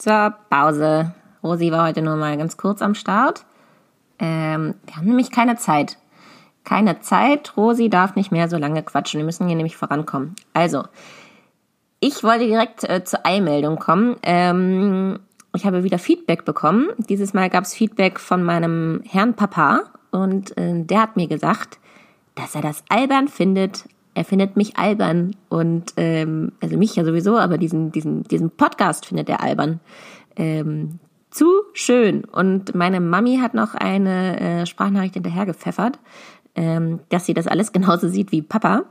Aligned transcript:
Zur 0.00 0.34
Pause. 0.48 1.12
Rosi 1.42 1.70
war 1.70 1.86
heute 1.86 2.00
nur 2.00 2.16
mal 2.16 2.34
ganz 2.38 2.56
kurz 2.56 2.80
am 2.80 2.94
Start. 2.94 3.44
Ähm, 4.18 4.74
wir 4.86 4.96
haben 4.96 5.04
nämlich 5.04 5.30
keine 5.30 5.56
Zeit. 5.56 5.98
Keine 6.64 7.00
Zeit. 7.00 7.54
Rosi 7.58 7.90
darf 7.90 8.16
nicht 8.16 8.32
mehr 8.32 8.48
so 8.48 8.56
lange 8.56 8.82
quatschen. 8.82 9.18
Wir 9.18 9.26
müssen 9.26 9.46
hier 9.46 9.56
nämlich 9.56 9.76
vorankommen. 9.76 10.36
Also, 10.54 10.84
ich 12.00 12.24
wollte 12.24 12.46
direkt 12.46 12.88
äh, 12.88 13.04
zur 13.04 13.26
Eilmeldung 13.26 13.78
kommen. 13.78 14.16
Ähm, 14.22 15.20
ich 15.54 15.66
habe 15.66 15.84
wieder 15.84 15.98
Feedback 15.98 16.46
bekommen. 16.46 16.88
Dieses 16.96 17.34
Mal 17.34 17.50
gab 17.50 17.64
es 17.64 17.74
Feedback 17.74 18.20
von 18.20 18.42
meinem 18.42 19.02
Herrn 19.04 19.36
Papa 19.36 19.82
und 20.12 20.56
äh, 20.56 20.82
der 20.82 21.02
hat 21.02 21.16
mir 21.16 21.28
gesagt, 21.28 21.78
dass 22.36 22.54
er 22.54 22.62
das 22.62 22.84
albern 22.88 23.28
findet. 23.28 23.84
Er 24.14 24.24
findet 24.24 24.56
mich 24.56 24.76
albern 24.76 25.36
und 25.48 25.92
ähm, 25.96 26.52
also 26.60 26.76
mich 26.76 26.96
ja 26.96 27.04
sowieso, 27.04 27.38
aber 27.38 27.58
diesen 27.58 27.92
diesen 27.92 28.24
diesen 28.24 28.50
Podcast 28.50 29.06
findet 29.06 29.28
er 29.28 29.42
albern. 29.42 29.80
Ähm, 30.36 30.98
zu 31.30 31.46
schön. 31.74 32.24
Und 32.24 32.74
meine 32.74 33.00
Mami 33.00 33.38
hat 33.38 33.54
noch 33.54 33.74
eine 33.74 34.40
äh, 34.40 34.66
Sprachnachricht 34.66 35.14
hinterher 35.14 35.46
gepfeffert, 35.46 35.98
ähm, 36.54 37.00
dass 37.08 37.26
sie 37.26 37.34
das 37.34 37.46
alles 37.46 37.72
genauso 37.72 38.08
sieht 38.08 38.32
wie 38.32 38.42
Papa. 38.42 38.84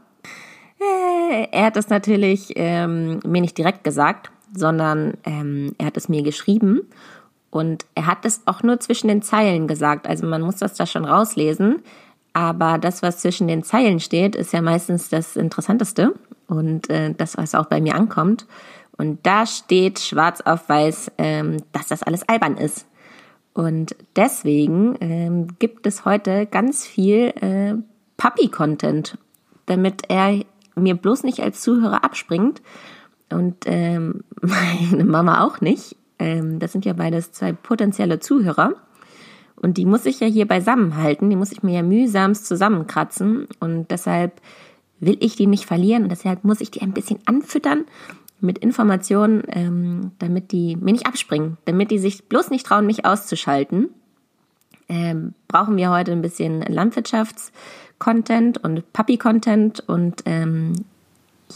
Äh, 0.80 1.48
er 1.52 1.66
hat 1.66 1.76
das 1.76 1.90
natürlich 1.90 2.54
ähm, 2.56 3.20
mir 3.26 3.42
nicht 3.42 3.58
direkt 3.58 3.84
gesagt, 3.84 4.32
sondern 4.56 5.16
ähm, 5.26 5.76
er 5.78 5.88
hat 5.88 5.98
es 5.98 6.10
mir 6.10 6.24
geschrieben 6.24 6.82
und 7.52 7.86
er 7.96 8.08
hat 8.08 8.26
es 8.26 8.42
auch 8.46 8.64
nur 8.64 8.80
zwischen 8.80 9.08
den 9.08 9.22
Zeilen 9.22 9.68
gesagt. 9.68 10.08
Also 10.08 10.26
man 10.26 10.42
muss 10.42 10.58
das 10.58 10.76
da 10.76 10.86
schon 10.86 11.06
rauslesen. 11.06 11.82
Aber 12.34 12.78
das, 12.78 13.02
was 13.02 13.20
zwischen 13.20 13.48
den 13.48 13.64
Zeilen 13.64 14.00
steht, 14.00 14.36
ist 14.36 14.54
ja 14.54 14.62
meistens 14.62 15.10
das 15.10 15.36
Interessanteste 15.36 16.14
und 16.48 16.90
äh, 16.90 17.14
das, 17.14 17.38
was 17.38 17.56
auch 17.56 17.66
bei 17.66 17.82
mir 17.82 17.96
ankommt. 17.96 18.46
Und 18.98 19.26
da 19.26 19.46
steht 19.46 20.00
schwarz 20.00 20.42
auf 20.42 20.68
weiß, 20.68 21.12
ähm, 21.18 21.58
dass 21.72 21.88
das 21.88 22.04
alles 22.04 22.28
albern 22.28 22.58
ist. 22.58 22.86
Und 23.54 23.96
deswegen 24.16 24.96
ähm, 25.00 25.48
gibt 25.60 25.88
es 25.88 26.06
heute 26.06 26.46
ganz 26.46 26.86
viel 26.86 27.34
äh, 27.42 27.76
Puppy-Content, 28.18 29.18
damit 29.66 30.04
er 30.10 30.42
mir 30.76 30.96
bloß 30.96 31.24
nicht 31.24 31.42
als 31.42 31.62
Zuhörer 31.62 32.04
abspringt 32.04 32.62
und 33.30 33.56
ähm, 33.66 34.24
meine 34.42 35.06
Mama 35.06 35.44
auch 35.46 35.62
nicht. 35.62 35.96
Ähm, 36.20 36.60
das 36.60 36.72
sind 36.72 36.86
ja 36.86 36.94
beides 36.94 37.32
zwei 37.32 37.54
potenzielle 37.54 38.20
Zuhörer. 38.20 38.74
Und 39.62 39.78
die 39.78 39.86
muss 39.86 40.06
ich 40.06 40.20
ja 40.20 40.28
hier 40.28 40.48
beisammenhalten, 40.48 41.30
die 41.30 41.36
muss 41.36 41.52
ich 41.52 41.64
mir 41.64 41.76
ja 41.76 41.84
mühsamst 41.84 42.46
zusammenkratzen. 42.46 43.48
Und 43.60 43.92
deshalb 43.92 44.42
will 45.00 45.18
ich 45.20 45.36
die 45.36 45.48
nicht 45.48 45.66
verlieren 45.66 46.04
und 46.04 46.10
deshalb 46.10 46.44
muss 46.44 46.62
ich 46.62 46.72
die 46.72 46.82
ein 46.82 46.94
bisschen 46.94 47.20
anfüttern 47.26 47.86
mit 48.42 48.58
Informationen, 48.58 49.44
ähm, 49.50 50.12
damit 50.20 50.52
die 50.52 50.76
mir 50.76 50.94
nicht 50.94 51.08
abspringen, 51.08 51.58
damit 51.66 51.92
die 51.92 52.00
sich 52.00 52.26
bloß 52.26 52.50
nicht 52.50 52.66
trauen, 52.66 52.86
mich 52.86 53.06
auszuschalten. 53.06 53.90
Ähm, 54.88 55.34
brauchen 55.48 55.78
wir 55.78 55.92
heute 55.92 56.12
ein 56.12 56.22
bisschen 56.22 56.62
Landwirtschafts-Content 56.62 58.58
und 58.64 58.92
Puppy-Content 58.94 59.82
und 59.88 60.24
ähm, 60.26 60.74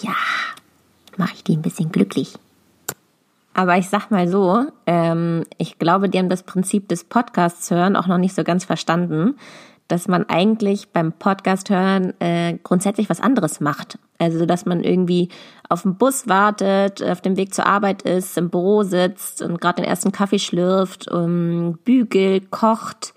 ja, 0.02 0.16
mache 1.18 1.34
ich 1.36 1.44
die 1.44 1.56
ein 1.56 1.62
bisschen 1.62 1.92
glücklich. 1.92 2.36
Aber 3.54 3.78
ich 3.78 3.90
sag 3.90 4.10
mal 4.10 4.28
so, 4.28 4.66
ähm, 4.88 5.44
ich 5.58 5.78
glaube, 5.78 6.10
die 6.10 6.18
haben 6.18 6.30
das 6.30 6.44
Prinzip 6.44 6.88
des 6.90 7.04
Podcasts 7.04 7.70
hören 7.70 7.96
auch 7.96 8.08
noch 8.08 8.18
nicht 8.18 8.36
so 8.36 8.44
ganz 8.44 8.66
verstanden, 8.66 9.36
dass 9.88 10.08
man 10.08 10.28
eigentlich 10.28 10.90
beim 10.90 11.12
Podcast 11.12 11.70
hören 11.70 12.20
äh, 12.20 12.58
grundsätzlich 12.64 13.10
was 13.10 13.22
anderes 13.22 13.60
macht. 13.60 14.00
Also, 14.18 14.46
dass 14.46 14.66
man 14.66 14.84
irgendwie 14.84 15.30
auf 15.70 15.84
dem 15.84 15.98
Bus 15.98 16.28
wartet, 16.28 17.04
auf 17.04 17.22
dem 17.22 17.36
Weg 17.36 17.54
zur 17.54 17.66
Arbeit 17.66 18.04
ist, 18.04 18.38
im 18.38 18.50
Büro 18.50 18.84
sitzt 18.84 19.42
und 19.42 19.60
gerade 19.60 19.82
den 19.82 19.90
ersten 19.90 20.12
Kaffee 20.12 20.40
schlürft, 20.40 21.12
um, 21.12 21.78
bügelt, 21.84 22.50
kocht, 22.50 23.14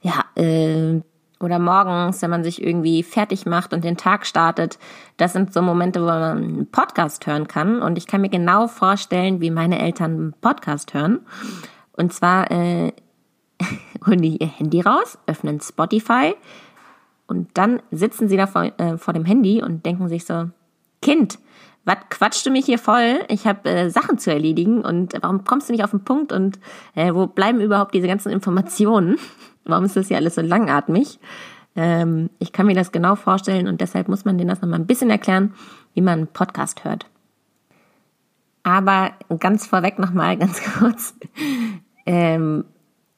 ja, 0.00 0.24
äh, 0.34 1.00
oder 1.42 1.58
morgens, 1.58 2.22
wenn 2.22 2.30
man 2.30 2.44
sich 2.44 2.62
irgendwie 2.62 3.02
fertig 3.02 3.46
macht 3.46 3.72
und 3.72 3.84
den 3.84 3.96
Tag 3.96 4.26
startet. 4.26 4.78
Das 5.16 5.32
sind 5.32 5.52
so 5.52 5.62
Momente, 5.62 6.00
wo 6.00 6.06
man 6.06 6.22
einen 6.22 6.70
Podcast 6.70 7.26
hören 7.26 7.48
kann. 7.48 7.82
Und 7.82 7.98
ich 7.98 8.06
kann 8.06 8.20
mir 8.20 8.28
genau 8.28 8.68
vorstellen, 8.68 9.40
wie 9.40 9.50
meine 9.50 9.80
Eltern 9.80 10.12
einen 10.12 10.34
Podcast 10.40 10.94
hören. 10.94 11.20
Und 11.92 12.12
zwar 12.12 12.50
äh, 12.50 12.92
holen 14.06 14.22
die 14.22 14.36
ihr 14.38 14.46
Handy 14.46 14.80
raus, 14.80 15.18
öffnen 15.26 15.60
Spotify 15.60 16.34
und 17.32 17.48
dann 17.54 17.80
sitzen 17.90 18.28
sie 18.28 18.36
da 18.36 18.46
vor, 18.46 18.64
äh, 18.78 18.98
vor 18.98 19.14
dem 19.14 19.24
Handy 19.24 19.62
und 19.62 19.86
denken 19.86 20.08
sich 20.08 20.26
so, 20.26 20.50
Kind, 21.00 21.38
was 21.84 21.96
quatschst 22.10 22.44
du 22.44 22.50
mich 22.50 22.66
hier 22.66 22.78
voll? 22.78 23.20
Ich 23.28 23.46
habe 23.46 23.68
äh, 23.70 23.88
Sachen 23.88 24.18
zu 24.18 24.30
erledigen 24.30 24.84
und 24.84 25.14
warum 25.20 25.42
kommst 25.44 25.68
du 25.68 25.72
nicht 25.72 25.82
auf 25.82 25.90
den 25.92 26.04
Punkt 26.04 26.30
und 26.30 26.60
äh, 26.94 27.14
wo 27.14 27.26
bleiben 27.26 27.60
überhaupt 27.60 27.94
diese 27.94 28.06
ganzen 28.06 28.30
Informationen? 28.30 29.16
Warum 29.64 29.84
ist 29.84 29.96
das 29.96 30.08
hier 30.08 30.16
alles 30.16 30.34
so 30.34 30.42
langatmig? 30.42 31.18
Ähm, 31.74 32.30
ich 32.38 32.52
kann 32.52 32.66
mir 32.66 32.74
das 32.74 32.92
genau 32.92 33.14
vorstellen 33.16 33.68
und 33.68 33.80
deshalb 33.80 34.08
muss 34.08 34.24
man 34.24 34.38
denen 34.38 34.50
das 34.50 34.60
nochmal 34.60 34.80
ein 34.80 34.86
bisschen 34.86 35.10
erklären, 35.10 35.54
wie 35.94 36.00
man 36.00 36.18
einen 36.18 36.26
Podcast 36.26 36.84
hört. 36.84 37.06
Aber 38.62 39.12
ganz 39.38 39.66
vorweg 39.66 39.98
nochmal 39.98 40.36
ganz 40.38 40.62
kurz. 40.78 41.14
Ähm, 42.06 42.64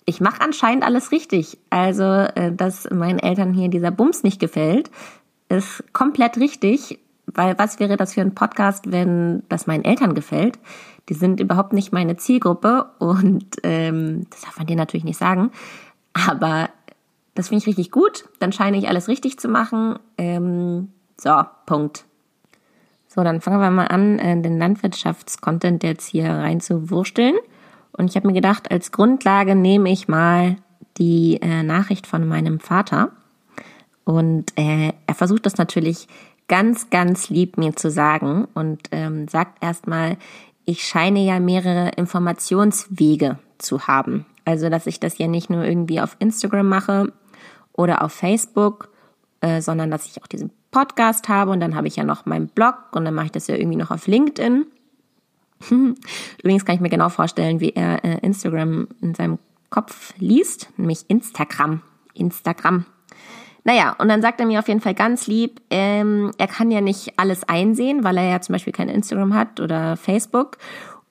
ich 0.07 0.21
mache 0.21 0.41
anscheinend 0.41 0.85
alles 0.85 1.13
richtig. 1.13 1.59
Also, 1.71 2.05
äh, 2.05 2.53
dass 2.53 2.89
meinen 2.91 3.19
Eltern 3.19 3.55
hier 3.55 3.69
dieser 3.69 3.91
Bums 3.91 4.23
nicht 4.23 4.41
gefällt, 4.41 4.91
ist 5.49 5.85
komplett 5.93 6.37
richtig. 6.37 7.01
Weil 7.27 7.59
was 7.59 7.81
wäre 7.81 7.97
das 7.97 8.15
für 8.15 8.21
ein 8.21 8.35
Podcast, 8.35 8.93
wenn 8.93 9.43
das 9.49 9.67
meinen 9.67 9.85
Eltern 9.85 10.15
gefällt? 10.15 10.59
Die 11.09 11.15
sind 11.15 11.41
überhaupt 11.41 11.73
nicht 11.73 11.93
meine 11.93 12.17
Zielgruppe 12.17 12.87
und 12.99 13.45
ähm, 13.63 14.27
das 14.31 14.43
darf 14.43 14.59
man 14.59 14.67
dir 14.67 14.77
natürlich 14.77 15.05
nicht 15.05 15.19
sagen. 15.19 15.51
Aber 16.15 16.71
das 17.35 17.49
finde 17.49 17.63
ich 17.63 17.67
richtig 17.67 17.91
gut. 17.91 18.25
Dann 18.39 18.53
scheine 18.53 18.79
ich 18.79 18.89
alles 18.89 19.09
richtig 19.09 19.39
zu 19.39 19.49
machen. 19.49 19.99
Ähm, 20.17 20.93
so, 21.21 21.43
Punkt. 21.67 22.05
So, 23.09 23.23
dann 23.23 23.41
fangen 23.41 23.61
wir 23.61 23.71
mal 23.71 23.87
an, 23.87 24.19
äh, 24.19 24.41
den 24.41 24.59
Landwirtschaftscontent 24.59 25.83
jetzt 25.83 26.09
hier 26.09 26.31
rein 26.31 26.61
zu 26.61 26.91
wursteln. 26.91 27.37
Und 27.93 28.11
ich 28.11 28.17
habe 28.17 28.27
mir 28.27 28.33
gedacht, 28.33 28.71
als 28.71 28.91
Grundlage 28.91 29.55
nehme 29.55 29.91
ich 29.91 30.09
mal 30.09 30.57
die 30.99 31.39
äh, 31.41 31.63
Nachricht 31.63 32.07
von 32.07 32.27
meinem 32.27 32.59
Vater. 32.59 33.11
Und 34.05 34.57
äh, 34.59 34.93
er 35.07 35.15
versucht 35.15 35.47
das 35.47 35.57
natürlich 35.57 36.09
ganz, 36.49 36.91
ganz 36.91 37.31
lieb 37.31 37.57
mir 37.57 37.75
zu 37.75 37.91
sagen 37.91 38.47
und 38.55 38.81
ähm, 38.93 39.29
sagt 39.29 39.63
erstmal, 39.63 40.17
ich 40.65 40.83
scheine 40.85 41.21
ja 41.21 41.41
mehrere 41.41 41.91
Informationswege 41.91 43.39
zu 43.59 43.87
haben. 43.87 44.27
Also, 44.45 44.69
dass 44.69 44.87
ich 44.87 45.01
das 45.01 45.19
ja 45.19 45.27
nicht 45.27 45.51
nur 45.51 45.65
irgendwie 45.65 46.01
auf 46.01 46.17
Instagram 46.19 46.69
mache 46.69 47.13
oder 47.73 48.03
auf 48.03 48.13
Facebook, 48.13 48.91
äh, 49.41 49.61
sondern 49.61 49.91
dass 49.91 50.07
ich 50.07 50.23
auch 50.23 50.27
diesen 50.27 50.51
Podcast 50.71 51.29
habe 51.29 51.51
und 51.51 51.61
dann 51.61 51.77
habe 51.77 51.87
ich 51.87 51.97
ja 51.97 52.05
noch 52.05 52.27
meinen 52.27 52.49
Blog 52.49 52.75
und 52.93 53.05
dann 53.05 53.15
mache 53.15 53.27
ich 53.27 53.33
das 53.33 53.47
ja 53.47 53.57
irgendwie 53.57 53.79
noch 53.79 53.91
auf 53.91 54.07
LinkedIn. 54.07 54.67
Übrigens 55.71 56.65
kann 56.65 56.75
ich 56.75 56.81
mir 56.81 56.91
genau 56.91 57.09
vorstellen, 57.09 57.61
wie 57.61 57.71
er 57.71 58.05
äh, 58.05 58.19
Instagram 58.19 58.89
in 59.01 59.15
seinem 59.15 59.39
Kopf 59.71 60.15
liest, 60.19 60.69
nämlich 60.77 61.05
Instagram. 61.09 61.83
Instagram. 62.15 62.87
Naja, 63.65 63.97
und 63.99 64.09
dann 64.09 64.21
sagt 64.21 64.41
er 64.41 64.47
mir 64.47 64.59
auf 64.59 64.69
jeden 64.69 64.83
Fall 64.83 64.95
ganz 64.95 65.27
lieb, 65.27 65.61
ähm, 65.71 66.33
er 66.37 66.49
kann 66.49 66.71
ja 66.71 66.83
nicht 66.83 67.19
alles 67.19 67.45
einsehen, 67.45 68.05
weil 68.05 68.19
er 68.19 68.29
ja 68.31 68.41
zum 68.41 68.53
Beispiel 68.53 68.75
kein 68.75 68.91
Instagram 68.91 69.35
hat 69.35 69.59
oder 69.59 69.97
Facebook. 69.97 70.59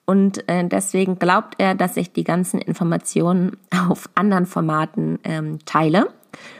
Und 0.06 0.48
äh, 0.48 0.66
deswegen 0.68 1.18
glaubt 1.18 1.54
er, 1.58 1.74
dass 1.74 1.96
ich 1.96 2.12
die 2.12 2.24
ganzen 2.24 2.60
Informationen 2.60 3.56
auf 3.88 4.08
anderen 4.14 4.46
Formaten 4.46 5.18
ähm, 5.24 5.58
teile 5.64 6.08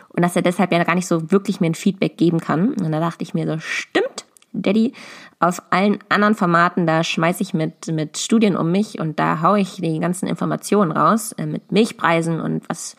und 0.09 0.23
dass 0.23 0.37
er 0.37 0.43
deshalb 0.43 0.73
ja 0.73 0.83
gar 0.85 0.95
nicht 0.95 1.09
so 1.09 1.31
wirklich 1.31 1.61
mir 1.61 1.67
ein 1.67 1.75
Feedback 1.75 2.17
geben 2.17 2.41
kann. 2.41 2.75
Und 2.75 2.93
da 2.93 3.01
dachte 3.01 3.23
ich 3.23 3.35
mir 3.35 3.47
so, 3.47 3.59
stimmt, 3.59 4.25
Daddy, 4.53 4.93
auf 5.41 5.61
allen 5.71 5.99
anderen 6.09 6.37
Formaten, 6.37 6.87
da 6.87 7.03
schmeiße 7.03 7.43
ich 7.43 7.53
mit, 7.55 7.89
mit 7.89 8.17
Studien 8.19 8.57
um 8.57 8.71
mich 8.71 9.01
und 9.01 9.19
da 9.19 9.43
haue 9.43 9.61
ich 9.61 9.77
die 9.77 9.99
ganzen 9.99 10.29
Informationen 10.29 10.93
raus, 10.93 11.33
äh, 11.33 11.47
mit 11.47 11.73
Milchpreisen 11.73 12.41
und 12.41 12.69
was 12.69 12.97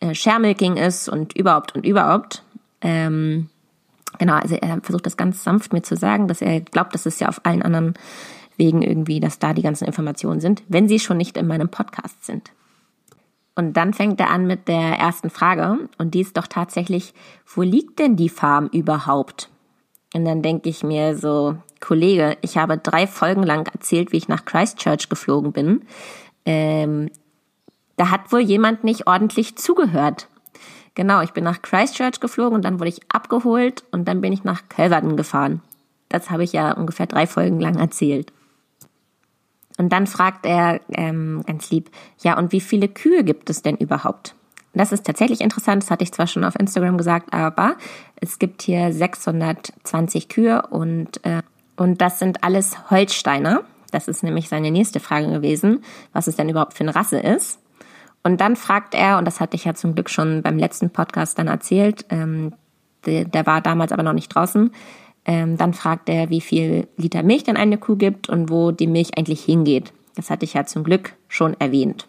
äh, 0.00 0.14
Sharemilking 0.14 0.76
ist 0.76 1.08
und 1.08 1.36
überhaupt 1.36 1.74
und 1.74 1.86
überhaupt. 1.86 2.42
Ähm, 2.80 3.48
genau, 4.18 4.34
also 4.34 4.56
er 4.56 4.80
versucht 4.82 5.06
das 5.06 5.16
ganz 5.16 5.44
sanft 5.44 5.72
mir 5.72 5.82
zu 5.82 5.96
sagen, 5.96 6.26
dass 6.26 6.42
er 6.42 6.60
glaubt, 6.60 6.94
dass 6.94 7.06
es 7.06 7.20
ja 7.20 7.28
auf 7.28 7.40
allen 7.44 7.62
anderen 7.62 7.94
Wegen 8.56 8.82
irgendwie, 8.82 9.20
dass 9.20 9.38
da 9.38 9.54
die 9.54 9.62
ganzen 9.62 9.86
Informationen 9.86 10.40
sind, 10.40 10.62
wenn 10.68 10.88
sie 10.88 10.98
schon 10.98 11.16
nicht 11.16 11.36
in 11.36 11.46
meinem 11.46 11.68
Podcast 11.68 12.24
sind. 12.24 12.52
Und 13.54 13.76
dann 13.76 13.92
fängt 13.92 14.18
er 14.20 14.30
an 14.30 14.46
mit 14.46 14.68
der 14.68 14.98
ersten 14.98 15.30
Frage 15.30 15.88
und 15.98 16.14
die 16.14 16.20
ist 16.20 16.36
doch 16.36 16.46
tatsächlich, 16.46 17.12
wo 17.46 17.62
liegt 17.62 17.98
denn 17.98 18.16
die 18.16 18.30
Farm 18.30 18.68
überhaupt? 18.72 19.50
Und 20.14 20.24
dann 20.24 20.42
denke 20.42 20.68
ich 20.68 20.82
mir 20.82 21.16
so, 21.16 21.56
Kollege, 21.80 22.36
ich 22.40 22.56
habe 22.56 22.78
drei 22.78 23.06
Folgen 23.06 23.42
lang 23.42 23.66
erzählt, 23.66 24.12
wie 24.12 24.18
ich 24.18 24.28
nach 24.28 24.44
Christchurch 24.44 25.08
geflogen 25.08 25.52
bin. 25.52 25.82
Ähm, 26.44 27.10
da 27.96 28.10
hat 28.10 28.32
wohl 28.32 28.40
jemand 28.40 28.84
nicht 28.84 29.06
ordentlich 29.06 29.56
zugehört. 29.56 30.28
Genau, 30.94 31.22
ich 31.22 31.32
bin 31.32 31.44
nach 31.44 31.62
Christchurch 31.62 32.20
geflogen 32.20 32.56
und 32.56 32.64
dann 32.64 32.78
wurde 32.78 32.90
ich 32.90 33.00
abgeholt 33.12 33.84
und 33.92 34.06
dann 34.08 34.20
bin 34.20 34.32
ich 34.32 34.44
nach 34.44 34.68
Calverton 34.68 35.16
gefahren. 35.16 35.62
Das 36.08 36.30
habe 36.30 36.44
ich 36.44 36.52
ja 36.52 36.72
ungefähr 36.72 37.06
drei 37.06 37.26
Folgen 37.26 37.60
lang 37.60 37.78
erzählt. 37.78 38.32
Und 39.78 39.92
dann 39.92 40.06
fragt 40.06 40.46
er 40.46 40.80
ähm, 40.92 41.42
ganz 41.46 41.70
lieb, 41.70 41.90
ja, 42.20 42.38
und 42.38 42.52
wie 42.52 42.60
viele 42.60 42.88
Kühe 42.88 43.24
gibt 43.24 43.50
es 43.50 43.62
denn 43.62 43.76
überhaupt? 43.76 44.34
Das 44.74 44.92
ist 44.92 45.04
tatsächlich 45.04 45.40
interessant, 45.40 45.82
das 45.82 45.90
hatte 45.90 46.04
ich 46.04 46.12
zwar 46.12 46.26
schon 46.26 46.44
auf 46.44 46.58
Instagram 46.58 46.96
gesagt, 46.96 47.32
aber 47.34 47.76
es 48.16 48.38
gibt 48.38 48.62
hier 48.62 48.92
620 48.92 50.28
Kühe 50.28 50.62
und, 50.70 51.24
äh, 51.24 51.42
und 51.76 52.00
das 52.00 52.18
sind 52.18 52.42
alles 52.42 52.90
Holsteiner. 52.90 53.62
Das 53.90 54.08
ist 54.08 54.22
nämlich 54.22 54.48
seine 54.48 54.70
nächste 54.70 55.00
Frage 55.00 55.30
gewesen, 55.30 55.84
was 56.14 56.26
es 56.26 56.36
denn 56.36 56.48
überhaupt 56.48 56.74
für 56.74 56.84
eine 56.84 56.94
Rasse 56.94 57.18
ist. 57.18 57.58
Und 58.22 58.40
dann 58.40 58.56
fragt 58.56 58.94
er, 58.94 59.18
und 59.18 59.26
das 59.26 59.40
hatte 59.40 59.56
ich 59.56 59.64
ja 59.64 59.74
zum 59.74 59.94
Glück 59.94 60.08
schon 60.08 60.42
beim 60.42 60.58
letzten 60.58 60.90
Podcast 60.90 61.38
dann 61.38 61.48
erzählt, 61.48 62.06
ähm, 62.08 62.54
der, 63.04 63.24
der 63.24 63.46
war 63.46 63.60
damals 63.60 63.92
aber 63.92 64.02
noch 64.02 64.12
nicht 64.12 64.28
draußen, 64.28 64.72
ähm, 65.24 65.56
dann 65.56 65.74
fragt 65.74 66.08
er, 66.08 66.30
wie 66.30 66.40
viel 66.40 66.88
Liter 66.96 67.22
Milch 67.22 67.44
denn 67.44 67.56
eine 67.56 67.78
Kuh 67.78 67.96
gibt 67.96 68.28
und 68.28 68.50
wo 68.50 68.72
die 68.72 68.86
Milch 68.86 69.16
eigentlich 69.16 69.44
hingeht. 69.44 69.92
Das 70.16 70.30
hatte 70.30 70.44
ich 70.44 70.54
ja 70.54 70.66
zum 70.66 70.84
Glück 70.84 71.14
schon 71.28 71.58
erwähnt. 71.60 72.06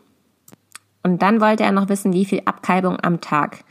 Und 1.03 1.21
dann 1.21 1.41
wollte 1.41 1.63
er 1.63 1.71
noch 1.71 1.89
wissen, 1.89 2.13
wie 2.13 2.25
viel 2.25 2.41
Abkalbung 2.45 2.97
am 2.99 3.21
Tag. 3.21 3.63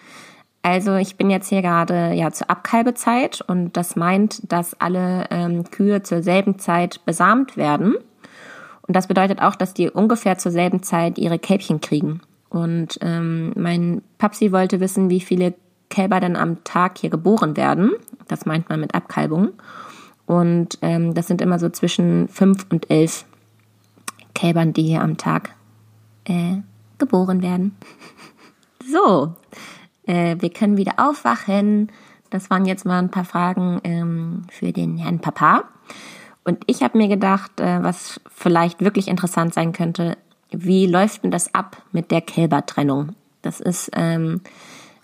Also 0.63 0.95
ich 0.95 1.17
bin 1.17 1.29
jetzt 1.29 1.49
hier 1.49 1.63
gerade 1.63 2.13
ja 2.13 2.31
zur 2.31 2.49
Abkalbezeit 2.49 3.41
und 3.41 3.77
das 3.77 3.97
meint, 3.97 4.53
dass 4.53 4.81
alle 4.81 5.27
ähm, 5.31 5.65
Kühe 5.71 6.03
zur 6.03 6.23
selben 6.23 6.59
Zeit 6.59 7.05
besamt 7.05 7.57
werden. 7.57 7.97
Und 8.87 8.95
das 8.95 9.09
bedeutet 9.09 9.43
auch, 9.43 9.57
dass 9.57 9.75
die 9.75 9.91
ungefähr 9.91 10.39
zur 10.39 10.53
selben 10.53 10.83
Zeit 10.83 11.19
ihre 11.19 11.39
Kälbchen 11.39 11.81
kriegen. 11.81 12.21
Und 12.49 12.99
ähm, 13.01 13.53
mein 13.57 14.03
Papsi 14.19 14.53
wollte 14.53 14.79
wissen, 14.79 15.11
wie 15.11 15.21
viele 15.21 15.55
Kälber 15.89 16.21
dann 16.21 16.37
am 16.37 16.63
Tag 16.65 16.99
hier 16.99 17.11
geboren 17.11 17.57
werden. 17.57 17.93
Das 18.29 18.47
meint 18.47 18.69
man 18.69 18.81
mit 18.81 18.95
Abkalbung. 18.95 19.53
Und 20.27 20.79
ähm, 20.83 21.15
das 21.15 21.27
sind 21.27 21.41
immer 21.41 21.59
so 21.59 21.69
zwischen 21.69 22.29
fünf 22.29 22.67
und 22.71 22.91
elf 22.91 23.25
Kälbern, 24.35 24.73
die 24.73 24.83
hier 24.83 25.03
am 25.03 25.17
Tag 25.17 25.51
äh, 26.25 26.57
geboren 26.99 27.43
werden. 27.43 27.77
So, 28.85 29.37
äh, 30.07 30.37
wir 30.41 30.51
können 30.51 30.77
wieder 30.77 30.95
aufwachen. 30.97 31.93
Das 32.31 32.51
waren 32.51 32.67
jetzt 32.67 32.85
mal 32.85 32.99
ein 32.99 33.13
paar 33.13 33.25
Fragen 33.25 33.81
ähm, 33.85 34.43
für 34.51 34.73
den 34.73 34.99
Herrn 34.99 35.21
Papa. 35.21 35.65
Und 36.45 36.65
ich 36.67 36.83
habe 36.83 36.99
mir 36.99 37.09
gedacht, 37.09 37.61
äh, 37.61 37.83
was 37.83 38.21
vielleicht 38.29 38.81
wirklich 38.81 39.07
interessant 39.07 39.55
sein 39.55 39.73
könnte, 39.73 40.19
wie 40.51 40.87
läuft 40.87 41.23
denn 41.23 41.31
das 41.31 41.55
ab 41.55 41.83
mit 41.93 42.11
der 42.11 42.21
Kälbertrennung? 42.21 43.15
Das 43.43 43.61
ist 43.61 43.91
ähm, 43.95 44.41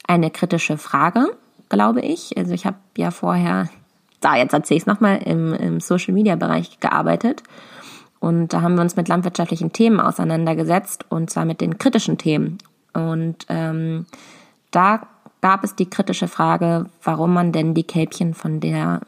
eine 0.07 0.31
kritische 0.31 0.77
Frage, 0.77 1.37
glaube 1.69 2.01
ich. 2.01 2.37
Also 2.37 2.53
ich 2.53 2.67
habe 2.67 2.77
ja 2.97 3.11
vorher, 3.11 3.69
da 4.21 4.37
jetzt 4.37 4.53
erzähle 4.53 4.77
ich 4.77 4.83
es 4.83 4.87
nochmal, 4.87 5.19
im, 5.25 5.53
im 5.55 5.81
Social-Media-Bereich 5.81 6.81
gearbeitet. 6.81 7.43
Und 8.21 8.53
da 8.53 8.63
haben 8.63 8.75
wir 8.75 8.83
uns 8.83 8.97
mit 8.97 9.09
landwirtschaftlichen 9.09 9.73
Themen 9.73 10.01
auseinandergesetzt, 10.01 11.05
und 11.09 11.31
zwar 11.31 11.45
mit 11.45 11.61
den 11.61 11.79
kritischen 11.79 12.19
Themen. 12.19 12.59
Und 12.93 13.47
ähm, 13.49 14.07
da 14.71 15.07
gab 15.41 15.63
es 15.63 15.77
die 15.77 15.89
kritische 15.89 16.27
Frage, 16.27 16.87
warum 17.03 17.33
man 17.33 17.53
denn 17.53 17.75
die 17.75 17.85
Kälbchen 17.85 18.35
von 18.35 18.61
der 18.61 19.01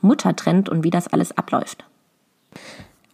Mutter 0.00 0.34
trennt 0.34 0.68
und 0.68 0.84
wie 0.84 0.90
das 0.90 1.08
alles 1.08 1.36
abläuft. 1.36 1.84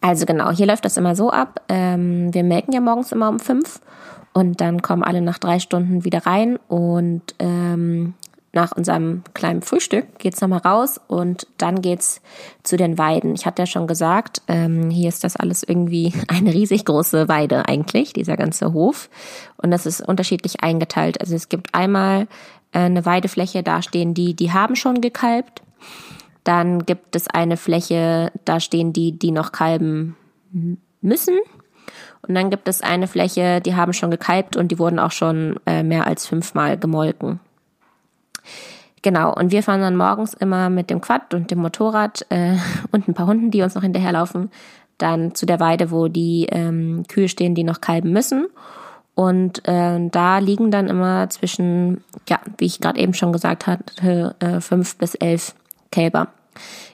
Also 0.00 0.26
genau, 0.26 0.50
hier 0.50 0.66
läuft 0.66 0.84
das 0.84 0.96
immer 0.96 1.16
so 1.16 1.30
ab. 1.30 1.60
Ähm, 1.68 2.32
wir 2.34 2.44
melken 2.44 2.72
ja 2.72 2.80
morgens 2.80 3.12
immer 3.12 3.28
um 3.28 3.38
fünf 3.38 3.80
und 4.32 4.60
dann 4.60 4.82
kommen 4.82 5.02
alle 5.02 5.22
nach 5.22 5.38
drei 5.38 5.58
Stunden 5.58 6.04
wieder 6.04 6.26
rein 6.26 6.58
und 6.68 7.34
ähm, 7.38 8.14
nach 8.52 8.72
unserem 8.72 9.22
kleinen 9.32 9.62
Frühstück 9.62 10.18
geht's 10.18 10.40
nochmal 10.40 10.60
raus 10.60 11.00
und 11.08 11.46
dann 11.56 11.80
geht's 11.80 12.20
zu 12.62 12.76
den 12.76 12.98
Weiden. 12.98 13.34
Ich 13.34 13.46
hatte 13.46 13.62
ja 13.62 13.66
schon 13.66 13.86
gesagt, 13.86 14.42
ähm, 14.46 14.90
hier 14.90 15.08
ist 15.08 15.24
das 15.24 15.36
alles 15.36 15.62
irgendwie 15.62 16.12
eine 16.28 16.52
riesig 16.52 16.84
große 16.84 17.28
Weide 17.28 17.66
eigentlich, 17.66 18.12
dieser 18.12 18.36
ganze 18.36 18.74
Hof. 18.74 19.08
Und 19.56 19.70
das 19.70 19.86
ist 19.86 20.06
unterschiedlich 20.06 20.62
eingeteilt. 20.62 21.20
Also 21.20 21.34
es 21.34 21.48
gibt 21.48 21.74
einmal 21.74 22.28
äh, 22.72 22.80
eine 22.80 23.06
Weidefläche, 23.06 23.62
da 23.62 23.80
stehen 23.80 24.12
die, 24.12 24.34
die 24.34 24.52
haben 24.52 24.76
schon 24.76 25.00
gekalbt. 25.00 25.62
Dann 26.44 26.84
gibt 26.84 27.16
es 27.16 27.28
eine 27.28 27.56
Fläche, 27.56 28.32
da 28.44 28.60
stehen 28.60 28.92
die, 28.92 29.12
die 29.12 29.30
noch 29.30 29.52
kalben 29.52 30.16
müssen. 31.00 31.38
Und 32.26 32.34
dann 32.34 32.50
gibt 32.50 32.68
es 32.68 32.82
eine 32.82 33.08
Fläche, 33.08 33.60
die 33.60 33.74
haben 33.74 33.92
schon 33.92 34.10
gekalbt 34.10 34.56
und 34.56 34.68
die 34.68 34.78
wurden 34.78 34.98
auch 34.98 35.10
schon 35.10 35.58
äh, 35.66 35.82
mehr 35.82 36.06
als 36.06 36.26
fünfmal 36.26 36.76
gemolken. 36.76 37.40
Genau, 39.02 39.34
und 39.34 39.50
wir 39.50 39.64
fahren 39.64 39.80
dann 39.80 39.96
morgens 39.96 40.32
immer 40.34 40.70
mit 40.70 40.88
dem 40.88 41.00
Quad 41.00 41.34
und 41.34 41.50
dem 41.50 41.58
Motorrad 41.58 42.24
äh, 42.30 42.56
und 42.92 43.08
ein 43.08 43.14
paar 43.14 43.26
Hunden, 43.26 43.50
die 43.50 43.62
uns 43.62 43.74
noch 43.74 43.82
hinterherlaufen, 43.82 44.50
dann 44.98 45.34
zu 45.34 45.46
der 45.46 45.60
Weide, 45.60 45.90
wo 45.90 46.08
die 46.08 46.46
ähm, 46.50 47.04
Kühe 47.08 47.28
stehen, 47.28 47.54
die 47.54 47.64
noch 47.64 47.80
kalben 47.80 48.12
müssen. 48.12 48.46
Und 49.14 49.66
äh, 49.68 50.08
da 50.08 50.38
liegen 50.38 50.70
dann 50.70 50.88
immer 50.88 51.28
zwischen, 51.28 52.02
ja, 52.28 52.40
wie 52.58 52.66
ich 52.66 52.80
gerade 52.80 53.00
eben 53.00 53.12
schon 53.12 53.32
gesagt 53.32 53.66
hatte, 53.66 54.34
äh, 54.38 54.60
fünf 54.60 54.96
bis 54.96 55.14
elf 55.16 55.54
Kälber. 55.90 56.28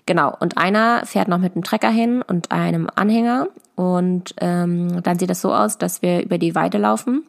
Genau, 0.07 0.35
und 0.41 0.57
einer 0.57 1.05
fährt 1.05 1.29
noch 1.29 1.39
mit 1.39 1.55
einem 1.55 1.65
Trecker 1.65 1.91
hin 1.91 2.23
und 2.23 2.51
einem 2.51 2.89
Anhänger. 2.95 3.49
Und 3.77 4.35
ähm, 4.41 5.03
dann 5.03 5.19
sieht 5.19 5.31
das 5.31 5.43
so 5.43 5.55
aus, 5.55 5.79
dass 5.79 6.03
wir 6.03 6.25
über 6.25 6.39
die 6.39 6.55
Weide 6.55 6.79
laufen 6.79 7.25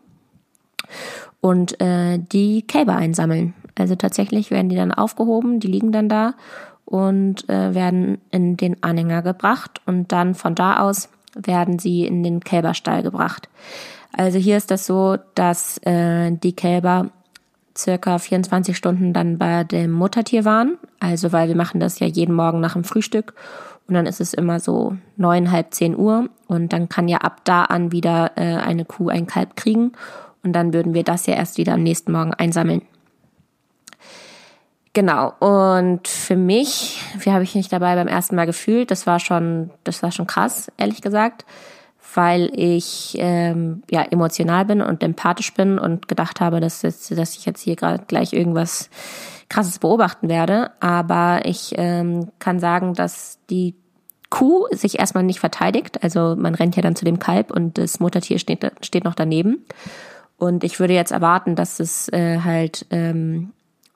und 1.41 1.79
äh, 1.81 2.17
die 2.17 2.63
Kälber 2.63 2.95
einsammeln. 2.95 3.53
Also 3.79 3.95
tatsächlich 3.95 4.51
werden 4.51 4.69
die 4.69 4.75
dann 4.75 4.91
aufgehoben, 4.91 5.59
die 5.59 5.67
liegen 5.67 5.91
dann 5.91 6.09
da 6.09 6.33
und 6.85 7.47
äh, 7.49 7.73
werden 7.73 8.19
in 8.31 8.57
den 8.57 8.81
Anhänger 8.81 9.21
gebracht 9.21 9.81
und 9.85 10.11
dann 10.11 10.35
von 10.35 10.55
da 10.55 10.79
aus 10.79 11.09
werden 11.35 11.79
sie 11.79 12.05
in 12.05 12.23
den 12.23 12.39
Kälberstall 12.39 13.03
gebracht. 13.03 13.47
Also 14.11 14.39
hier 14.39 14.57
ist 14.57 14.71
das 14.71 14.85
so, 14.85 15.17
dass 15.35 15.77
äh, 15.79 16.31
die 16.31 16.53
Kälber 16.53 17.11
circa 17.77 18.17
24 18.17 18.75
Stunden 18.75 19.13
dann 19.13 19.37
bei 19.37 19.63
dem 19.63 19.91
Muttertier 19.91 20.45
waren. 20.45 20.77
Also 20.99 21.31
weil 21.31 21.47
wir 21.47 21.55
machen 21.55 21.79
das 21.79 21.99
ja 21.99 22.07
jeden 22.07 22.35
Morgen 22.35 22.59
nach 22.59 22.73
dem 22.73 22.83
Frühstück 22.83 23.33
und 23.87 23.95
dann 23.95 24.05
ist 24.05 24.21
es 24.21 24.33
immer 24.33 24.59
so 24.59 24.95
neun, 25.17 25.51
halb 25.51 25.73
zehn 25.73 25.97
Uhr 25.97 26.29
und 26.47 26.73
dann 26.73 26.89
kann 26.89 27.07
ja 27.07 27.19
ab 27.19 27.41
da 27.43 27.63
an 27.63 27.91
wieder 27.91 28.31
äh, 28.35 28.55
eine 28.55 28.85
Kuh 28.85 29.09
ein 29.09 29.27
Kalb 29.27 29.55
kriegen 29.55 29.93
und 30.43 30.53
dann 30.53 30.73
würden 30.73 30.93
wir 30.93 31.03
das 31.03 31.25
ja 31.25 31.35
erst 31.35 31.57
wieder 31.57 31.73
am 31.73 31.83
nächsten 31.83 32.11
Morgen 32.11 32.33
einsammeln. 32.33 32.81
Genau. 34.99 35.31
Und 35.39 36.09
für 36.09 36.35
mich, 36.35 37.01
wie 37.19 37.31
habe 37.31 37.45
ich 37.45 37.55
mich 37.55 37.69
dabei 37.69 37.95
beim 37.95 38.09
ersten 38.09 38.35
Mal 38.35 38.45
gefühlt? 38.45 38.91
Das 38.91 39.07
war 39.07 39.21
schon, 39.21 39.69
das 39.85 40.03
war 40.03 40.11
schon 40.11 40.27
krass, 40.27 40.69
ehrlich 40.75 41.01
gesagt 41.01 41.45
weil 42.15 42.49
ich 42.53 43.15
ähm, 43.19 43.83
ja 43.91 44.01
emotional 44.01 44.65
bin 44.65 44.81
und 44.81 45.03
empathisch 45.03 45.53
bin 45.53 45.77
und 45.77 46.07
gedacht 46.07 46.41
habe, 46.41 46.59
dass, 46.59 46.81
jetzt, 46.81 47.15
dass 47.15 47.37
ich 47.37 47.45
jetzt 47.45 47.61
hier 47.61 47.75
gerade 47.75 48.03
gleich 48.07 48.33
irgendwas 48.33 48.89
Krasses 49.47 49.77
beobachten 49.77 50.27
werde. 50.27 50.71
Aber 50.79 51.41
ich 51.45 51.75
ähm, 51.77 52.29
kann 52.39 52.59
sagen, 52.59 52.95
dass 52.95 53.37
die 53.51 53.75
Kuh 54.31 54.65
sich 54.71 54.97
erstmal 54.97 55.23
nicht 55.23 55.39
verteidigt. 55.39 56.03
Also 56.03 56.35
man 56.35 56.55
rennt 56.55 56.75
ja 56.75 56.81
dann 56.81 56.95
zu 56.95 57.05
dem 57.05 57.19
Kalb 57.19 57.51
und 57.51 57.77
das 57.77 57.99
Muttertier 57.99 58.39
steht, 58.39 58.69
steht 58.81 59.03
noch 59.03 59.15
daneben. 59.15 59.63
Und 60.35 60.63
ich 60.63 60.79
würde 60.79 60.95
jetzt 60.95 61.11
erwarten, 61.11 61.55
dass 61.55 61.79
es 61.79 62.09
äh, 62.09 62.39
halt 62.39 62.87
ähm, 62.89 63.51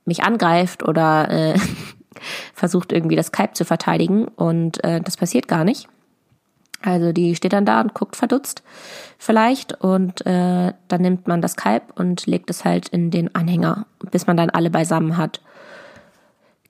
mich 0.06 0.24
angreift 0.24 0.84
oder 0.84 1.30
äh, 1.30 1.60
versucht 2.54 2.92
irgendwie 2.92 3.16
das 3.16 3.32
Kalb 3.32 3.56
zu 3.56 3.66
verteidigen. 3.66 4.26
Und 4.26 4.84
äh, 4.84 5.02
das 5.02 5.18
passiert 5.18 5.48
gar 5.48 5.64
nicht. 5.64 5.88
Also 6.84 7.14
die 7.14 7.36
steht 7.36 7.54
dann 7.54 7.66
da 7.66 7.80
und 7.80 7.94
guckt 7.94 8.18
verdutzt 8.18 8.62
vielleicht 9.18 9.82
und 9.82 10.26
äh, 10.26 10.74
dann 10.90 11.02
nimmt 11.02 11.28
man 11.28 11.42
das 11.42 11.56
Kalb 11.56 11.98
und 11.98 12.28
legt 12.28 12.50
es 12.50 12.66
halt 12.66 12.90
in 12.90 13.10
den 13.10 13.34
Anhänger, 13.34 13.86
bis 14.12 14.28
man 14.28 14.36
dann 14.36 14.50
alle 14.50 14.70
beisammen 14.70 15.16
hat. 15.16 15.40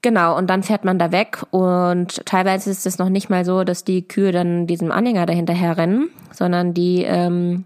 Genau, 0.03 0.37
und 0.37 0.49
dann 0.49 0.61
fährt 0.61 0.85
man 0.85 0.99
da 0.99 1.11
weg 1.11 1.43
und 1.49 2.25
teilweise 2.25 2.69
ist 2.69 2.85
es 2.85 2.99
noch 2.99 3.09
nicht 3.09 3.29
mal 3.29 3.43
so, 3.43 3.63
dass 3.63 3.85
die 3.85 4.07
Kühe 4.07 4.31
dann 4.31 4.67
diesem 4.67 4.91
Anhänger 4.91 5.25
dahinterher 5.25 5.77
rennen, 5.77 6.09
sondern 6.31 6.73
die 6.75 7.03
ähm, 7.03 7.63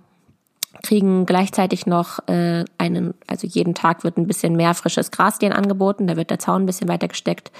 kriegen 0.84 1.25
gleichzeitig 1.25 1.86
noch 1.86 2.19
äh, 2.27 2.65
einen, 2.77 3.13
also 3.27 3.48
jeden 3.48 3.75
Tag 3.75 4.03
wird 4.03 4.17
ein 4.17 4.27
bisschen 4.27 4.55
mehr 4.55 4.74
frisches 4.74 5.12
Gras 5.12 5.39
denen 5.39 5.53
angeboten, 5.53 6.07
da 6.07 6.15
wird 6.15 6.29
der 6.29 6.39
Zaun 6.39 6.63
ein 6.63 6.65
bisschen 6.65 6.88
weiter 6.88 7.07
gesteckt 7.07 7.51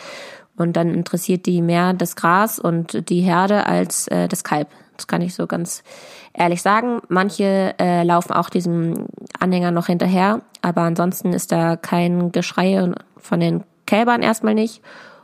und 0.58 0.74
dann 0.76 0.94
interessiert 0.94 1.46
die 1.46 1.62
mehr 1.62 1.94
das 1.94 2.16
Gras 2.16 2.60
und 2.60 3.10
die 3.10 3.22
Herde 3.22 3.66
als 3.66 4.08
äh, 4.08 4.28
das 4.28 4.44
Kalb. 4.44 4.68
Das 4.98 5.08
kann 5.08 5.22
ich 5.22 5.36
so 5.36 5.46
ganz 5.46 5.84
ehrlich 6.34 6.64
sagen. 6.64 7.02
Manche 7.08 7.76
äh, 7.80 8.04
laufen 8.04 8.34
auch 8.34 8.50
diesem 8.50 9.06
Anhänger 9.40 9.72
noch 9.72 9.86
hinterher, 9.86 10.42
aber 10.62 10.82
ansonsten 10.82 11.34
ist 11.34 11.52
da 11.52 11.76
kein 11.76 12.32
Geschrei 12.32 12.92
von 13.18 13.40
den 13.40 13.64
Kälbern 13.86 14.24
erstmal 14.24 14.56
nicht 14.56 14.82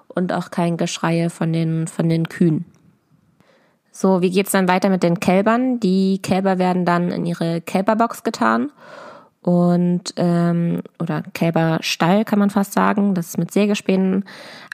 und 0.08 0.32
auch 0.32 0.52
kein 0.52 0.78
Geschrei 0.78 1.30
von 1.30 1.52
den, 1.52 1.88
von 1.88 2.08
den 2.08 2.30
Kühen. 2.30 2.66
So, 3.96 4.22
wie 4.22 4.32
geht's 4.32 4.52
dann 4.52 4.68
weiter 4.68 4.90
mit 4.90 5.04
den 5.04 5.20
Kälbern? 5.20 5.80
Die 5.80 6.20
Kälber 6.22 6.58
werden 6.58 6.84
dann 6.84 7.12
in 7.12 7.28
ihre 7.28 7.62
Kälberbox 7.62 8.24
getan 8.24 8.72
und 9.44 10.14
ähm, 10.16 10.82
oder 11.00 11.22
Kälberstall 11.34 12.26
kann 12.26 12.40
man 12.40 12.50
fast 12.50 12.74
sagen. 12.74 13.14
Das 13.14 13.28
ist 13.28 13.38
mit 13.38 13.52
Sägespänen 13.52 14.24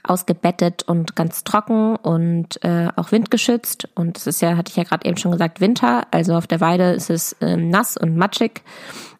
ausgebettet 0.04 0.84
und 0.84 1.16
ganz 1.16 1.44
trocken 1.44 1.96
und 1.96 2.64
äh, 2.64 2.88
auch 2.96 3.12
windgeschützt. 3.12 3.88
Und 3.94 4.16
es 4.16 4.26
ist 4.26 4.40
ja, 4.40 4.56
hatte 4.56 4.70
ich 4.70 4.76
ja 4.76 4.84
gerade 4.84 5.06
eben 5.06 5.18
schon 5.18 5.32
gesagt, 5.32 5.60
Winter. 5.60 6.06
Also 6.12 6.34
auf 6.34 6.46
der 6.46 6.60
Weide 6.60 6.92
ist 6.92 7.10
es 7.10 7.36
ähm, 7.40 7.68
nass 7.68 7.96
und 7.98 8.16
matschig 8.16 8.62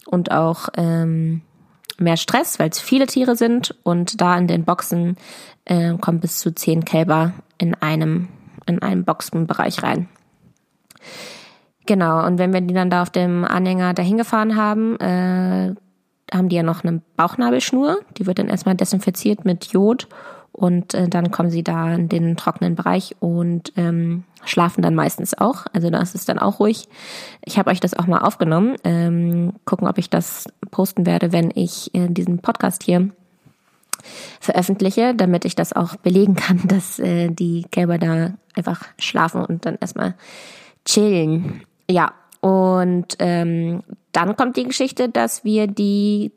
und 0.07 0.31
auch 0.31 0.69
ähm, 0.77 1.43
mehr 1.99 2.17
Stress, 2.17 2.59
weil 2.59 2.71
es 2.71 2.81
viele 2.81 3.07
Tiere 3.07 3.37
sind. 3.37 3.75
Und 3.83 4.21
da 4.21 4.39
in 4.39 4.47
den 4.47 4.65
Boxen 4.65 5.17
äh, 5.65 5.95
kommen 5.99 6.21
bis 6.21 6.39
zu 6.39 6.55
zehn 6.55 6.85
Kälber 6.85 7.33
in 7.59 7.75
einem 7.75 8.29
in 8.71 8.83
einem 8.83 9.05
Boxenbereich 9.05 9.83
rein. 9.83 10.09
Genau, 11.87 12.25
und 12.27 12.39
wenn 12.39 12.53
wir 12.53 12.61
die 12.61 12.75
dann 12.75 12.91
da 12.91 13.03
auf 13.03 13.11
dem 13.11 13.45
Anhänger 13.45 13.95
dahin 13.95 14.17
gefahren 14.17 14.57
haben, 14.57 14.99
äh, 15.01 15.75
haben 16.33 16.49
die 16.49 16.57
ja 16.57 16.63
noch 16.63 16.85
eine 16.85 17.03
Bauchnabelschnur. 17.17 18.01
Die 18.17 18.27
wird 18.27 18.39
dann 18.39 18.49
erstmal 18.49 18.77
desinfiziert 18.77 19.45
mit 19.45 19.67
Jod 19.67 20.09
und 20.53 20.95
äh, 20.95 21.09
dann 21.09 21.31
kommen 21.31 21.51
sie 21.51 21.63
da 21.63 21.93
in 21.93 22.09
den 22.09 22.37
trockenen 22.37 22.75
Bereich 22.75 23.17
und 23.21 23.73
ähm, 23.77 24.25
schlafen 24.45 24.83
dann 24.83 24.95
meistens 24.95 25.37
auch. 25.37 25.67
Also 25.73 25.91
das 25.91 26.15
ist 26.15 26.29
dann 26.29 26.39
auch 26.39 26.61
ruhig. 26.61 26.89
Ich 27.45 27.59
habe 27.59 27.71
euch 27.71 27.81
das 27.81 27.95
auch 27.95 28.07
mal 28.07 28.21
aufgenommen. 28.21 28.77
Ähm, 28.85 29.55
gucken, 29.65 29.89
ob 29.89 29.99
ich 29.99 30.11
das 30.11 30.47
posten 30.71 31.07
werde, 31.07 31.33
wenn 31.33 31.51
ich 31.55 31.95
äh, 31.95 32.09
diesen 32.09 32.39
Podcast 32.39 32.83
hier 32.83 33.11
veröffentliche, 34.41 35.15
damit 35.15 35.45
ich 35.45 35.55
das 35.55 35.73
auch 35.73 35.97
belegen 35.97 36.37
kann, 36.37 36.61
dass 36.69 36.99
äh, 36.99 37.29
die 37.29 37.67
Kälber 37.71 37.99
da 37.99 38.35
einfach 38.55 38.83
schlafen 38.99 39.45
und 39.45 39.67
dann 39.67 39.77
erstmal 39.81 40.15
chillen. 40.85 41.63
Ja, 41.91 42.13
und 42.41 43.17
ähm, 43.19 43.83
dann 44.13 44.37
kommt 44.37 44.57
die 44.57 44.65
Geschichte, 44.65 45.09
dass 45.09 45.45
wir 45.45 45.67
die 45.67 46.33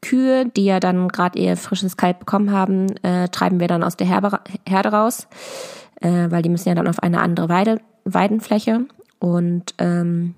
Kühe, 0.00 0.46
die 0.46 0.66
ja 0.66 0.80
dann 0.80 1.08
gerade 1.08 1.38
ihr 1.38 1.56
frisches 1.56 1.96
Kalb 1.96 2.20
bekommen 2.20 2.50
haben, 2.50 2.94
äh, 3.02 3.28
treiben 3.28 3.60
wir 3.60 3.68
dann 3.68 3.82
aus 3.82 3.96
der 3.96 4.06
Herbe, 4.06 4.40
Herde 4.66 4.90
raus, 4.90 5.28
äh, 6.00 6.30
weil 6.30 6.42
die 6.42 6.50
müssen 6.50 6.68
ja 6.68 6.74
dann 6.74 6.88
auf 6.88 7.02
eine 7.02 7.20
andere 7.20 7.48
Weide, 7.48 7.80
Weidenfläche. 8.04 8.86
Und 9.18 9.74
ähm, 9.78 10.34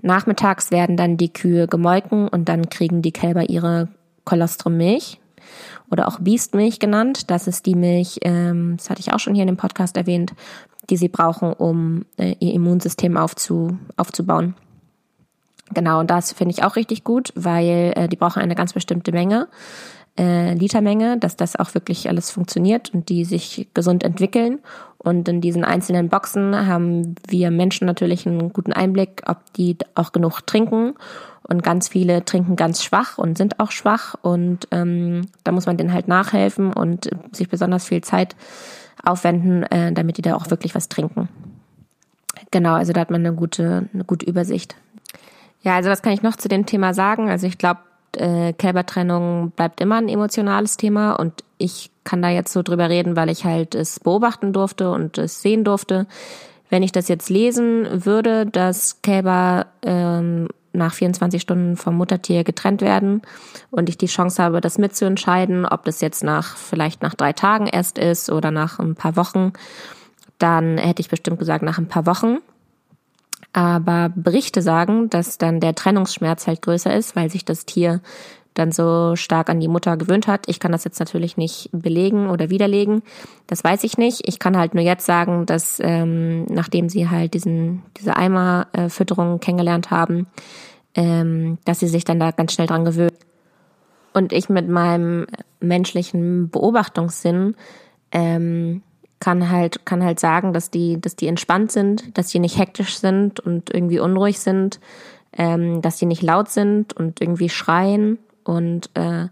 nachmittags 0.00 0.70
werden 0.72 0.96
dann 0.96 1.16
die 1.16 1.32
Kühe 1.32 1.68
gemolken 1.68 2.28
und 2.28 2.48
dann 2.48 2.68
kriegen 2.68 3.02
die 3.02 3.12
Kälber 3.12 3.48
ihre 3.48 3.88
Kolostrummilch 4.24 5.20
oder 5.92 6.08
auch 6.08 6.18
Biestmilch 6.18 6.80
genannt. 6.80 7.30
Das 7.30 7.46
ist 7.46 7.66
die 7.66 7.76
Milch, 7.76 8.18
ähm, 8.22 8.76
das 8.78 8.90
hatte 8.90 9.00
ich 9.00 9.12
auch 9.12 9.20
schon 9.20 9.34
hier 9.34 9.42
in 9.42 9.48
dem 9.48 9.56
Podcast 9.56 9.96
erwähnt, 9.96 10.32
die 10.90 10.96
sie 10.96 11.08
brauchen, 11.08 11.52
um 11.52 12.06
äh, 12.16 12.34
ihr 12.40 12.54
Immunsystem 12.54 13.16
aufzu, 13.16 13.78
aufzubauen. 13.96 14.54
Genau, 15.74 16.00
und 16.00 16.10
das 16.10 16.32
finde 16.32 16.52
ich 16.52 16.64
auch 16.64 16.76
richtig 16.76 17.04
gut, 17.04 17.32
weil 17.36 17.92
äh, 17.94 18.08
die 18.08 18.16
brauchen 18.16 18.42
eine 18.42 18.54
ganz 18.54 18.72
bestimmte 18.72 19.12
Menge, 19.12 19.48
äh, 20.18 20.54
Litermenge, 20.54 21.18
dass 21.18 21.36
das 21.36 21.56
auch 21.56 21.74
wirklich 21.74 22.08
alles 22.08 22.30
funktioniert 22.30 22.92
und 22.92 23.08
die 23.08 23.24
sich 23.24 23.68
gesund 23.74 24.04
entwickeln. 24.04 24.58
Und 24.98 25.28
in 25.28 25.40
diesen 25.40 25.64
einzelnen 25.64 26.08
Boxen 26.08 26.66
haben 26.66 27.14
wir 27.26 27.50
Menschen 27.50 27.86
natürlich 27.86 28.26
einen 28.26 28.52
guten 28.52 28.72
Einblick, 28.72 29.22
ob 29.26 29.38
die 29.54 29.76
auch 29.94 30.12
genug 30.12 30.46
trinken. 30.46 30.94
Und 31.42 31.64
ganz 31.64 31.88
viele 31.88 32.24
trinken 32.24 32.54
ganz 32.56 32.84
schwach 32.84 33.18
und 33.18 33.36
sind 33.36 33.58
auch 33.58 33.72
schwach. 33.72 34.14
Und 34.22 34.68
ähm, 34.70 35.22
da 35.44 35.52
muss 35.52 35.66
man 35.66 35.76
denen 35.76 35.92
halt 35.92 36.08
nachhelfen 36.08 36.72
und 36.72 37.10
sich 37.32 37.48
besonders 37.48 37.86
viel 37.86 38.02
Zeit 38.02 38.36
aufwenden, 39.02 39.64
äh, 39.64 39.92
damit 39.92 40.18
die 40.18 40.22
da 40.22 40.36
auch 40.36 40.50
wirklich 40.50 40.74
was 40.74 40.88
trinken. 40.88 41.28
Genau, 42.50 42.74
also 42.74 42.92
da 42.92 43.00
hat 43.00 43.10
man 43.10 43.26
eine 43.26 43.34
gute, 43.34 43.88
eine 43.92 44.04
gute 44.04 44.26
Übersicht. 44.26 44.76
Ja, 45.62 45.76
also 45.76 45.90
was 45.90 46.02
kann 46.02 46.12
ich 46.12 46.22
noch 46.22 46.36
zu 46.36 46.48
dem 46.48 46.66
Thema 46.66 46.92
sagen? 46.92 47.30
Also 47.30 47.46
ich 47.46 47.58
glaube, 47.58 47.80
äh, 48.16 48.52
Kälbertrennung 48.52 49.50
bleibt 49.50 49.80
immer 49.80 49.96
ein 49.96 50.08
emotionales 50.08 50.76
Thema 50.76 51.14
und 51.14 51.44
ich 51.58 51.90
kann 52.04 52.22
da 52.22 52.28
jetzt 52.28 52.52
so 52.52 52.62
drüber 52.62 52.90
reden, 52.90 53.16
weil 53.16 53.30
ich 53.30 53.44
halt 53.44 53.74
es 53.74 54.00
beobachten 54.00 54.52
durfte 54.52 54.90
und 54.90 55.18
es 55.18 55.42
sehen 55.42 55.64
durfte. 55.64 56.06
Wenn 56.68 56.82
ich 56.82 56.92
das 56.92 57.08
jetzt 57.08 57.30
lesen 57.30 58.04
würde, 58.04 58.46
dass 58.46 59.02
Kälber 59.02 59.66
ähm, 59.82 60.48
nach 60.72 60.94
24 60.94 61.40
Stunden 61.40 61.76
vom 61.76 61.96
Muttertier 61.96 62.44
getrennt 62.44 62.80
werden 62.80 63.22
und 63.70 63.88
ich 63.88 63.98
die 63.98 64.06
Chance 64.06 64.42
habe, 64.42 64.60
das 64.60 64.78
mitzuentscheiden, 64.78 65.66
ob 65.66 65.84
das 65.84 66.00
jetzt 66.00 66.24
nach 66.24 66.56
vielleicht 66.56 67.02
nach 67.02 67.14
drei 67.14 67.32
Tagen 67.32 67.66
erst 67.66 67.98
ist 67.98 68.30
oder 68.30 68.50
nach 68.50 68.78
ein 68.78 68.94
paar 68.94 69.16
Wochen, 69.16 69.52
dann 70.38 70.78
hätte 70.78 71.00
ich 71.00 71.10
bestimmt 71.10 71.38
gesagt 71.38 71.62
nach 71.62 71.78
ein 71.78 71.88
paar 71.88 72.06
Wochen. 72.06 72.38
Aber 73.52 74.10
Berichte 74.14 74.62
sagen, 74.62 75.10
dass 75.10 75.38
dann 75.38 75.60
der 75.60 75.74
Trennungsschmerz 75.74 76.46
halt 76.46 76.62
größer 76.62 76.94
ist, 76.94 77.16
weil 77.16 77.30
sich 77.30 77.44
das 77.44 77.66
Tier 77.66 78.00
dann 78.54 78.72
so 78.72 79.16
stark 79.16 79.48
an 79.48 79.60
die 79.60 79.68
Mutter 79.68 79.96
gewöhnt 79.96 80.26
hat. 80.26 80.48
Ich 80.48 80.60
kann 80.60 80.72
das 80.72 80.84
jetzt 80.84 81.00
natürlich 81.00 81.36
nicht 81.36 81.70
belegen 81.72 82.28
oder 82.28 82.50
widerlegen. 82.50 83.02
Das 83.46 83.64
weiß 83.64 83.84
ich 83.84 83.96
nicht. 83.96 84.28
Ich 84.28 84.38
kann 84.38 84.58
halt 84.58 84.74
nur 84.74 84.84
jetzt 84.84 85.06
sagen, 85.06 85.46
dass 85.46 85.80
ähm, 85.82 86.44
nachdem 86.46 86.88
sie 86.88 87.08
halt 87.08 87.34
diesen 87.34 87.82
diese 87.98 88.16
Eimerfütterung 88.16 89.40
kennengelernt 89.40 89.90
haben, 89.90 90.26
ähm, 90.94 91.58
dass 91.64 91.80
sie 91.80 91.88
sich 91.88 92.04
dann 92.04 92.20
da 92.20 92.30
ganz 92.30 92.52
schnell 92.52 92.66
dran 92.66 92.84
gewöhnen. 92.84 93.16
Und 94.12 94.32
ich 94.32 94.50
mit 94.50 94.68
meinem 94.68 95.26
menschlichen 95.60 96.50
Beobachtungssinn 96.50 97.54
ähm, 98.10 98.82
kann 99.22 99.50
halt 99.50 99.86
kann 99.86 100.02
halt 100.02 100.18
sagen, 100.18 100.52
dass 100.52 100.68
die 100.68 101.00
dass 101.00 101.14
die 101.14 101.28
entspannt 101.28 101.70
sind, 101.70 102.18
dass 102.18 102.26
die 102.26 102.40
nicht 102.40 102.58
hektisch 102.58 102.98
sind 102.98 103.38
und 103.38 103.72
irgendwie 103.72 104.00
unruhig 104.00 104.40
sind, 104.40 104.80
ähm, 105.32 105.80
dass 105.80 105.96
die 105.98 106.06
nicht 106.06 106.22
laut 106.22 106.50
sind 106.50 106.92
und 106.92 107.20
irgendwie 107.20 107.48
schreien 107.48 108.18
und 108.42 108.90
äh, 108.94 109.28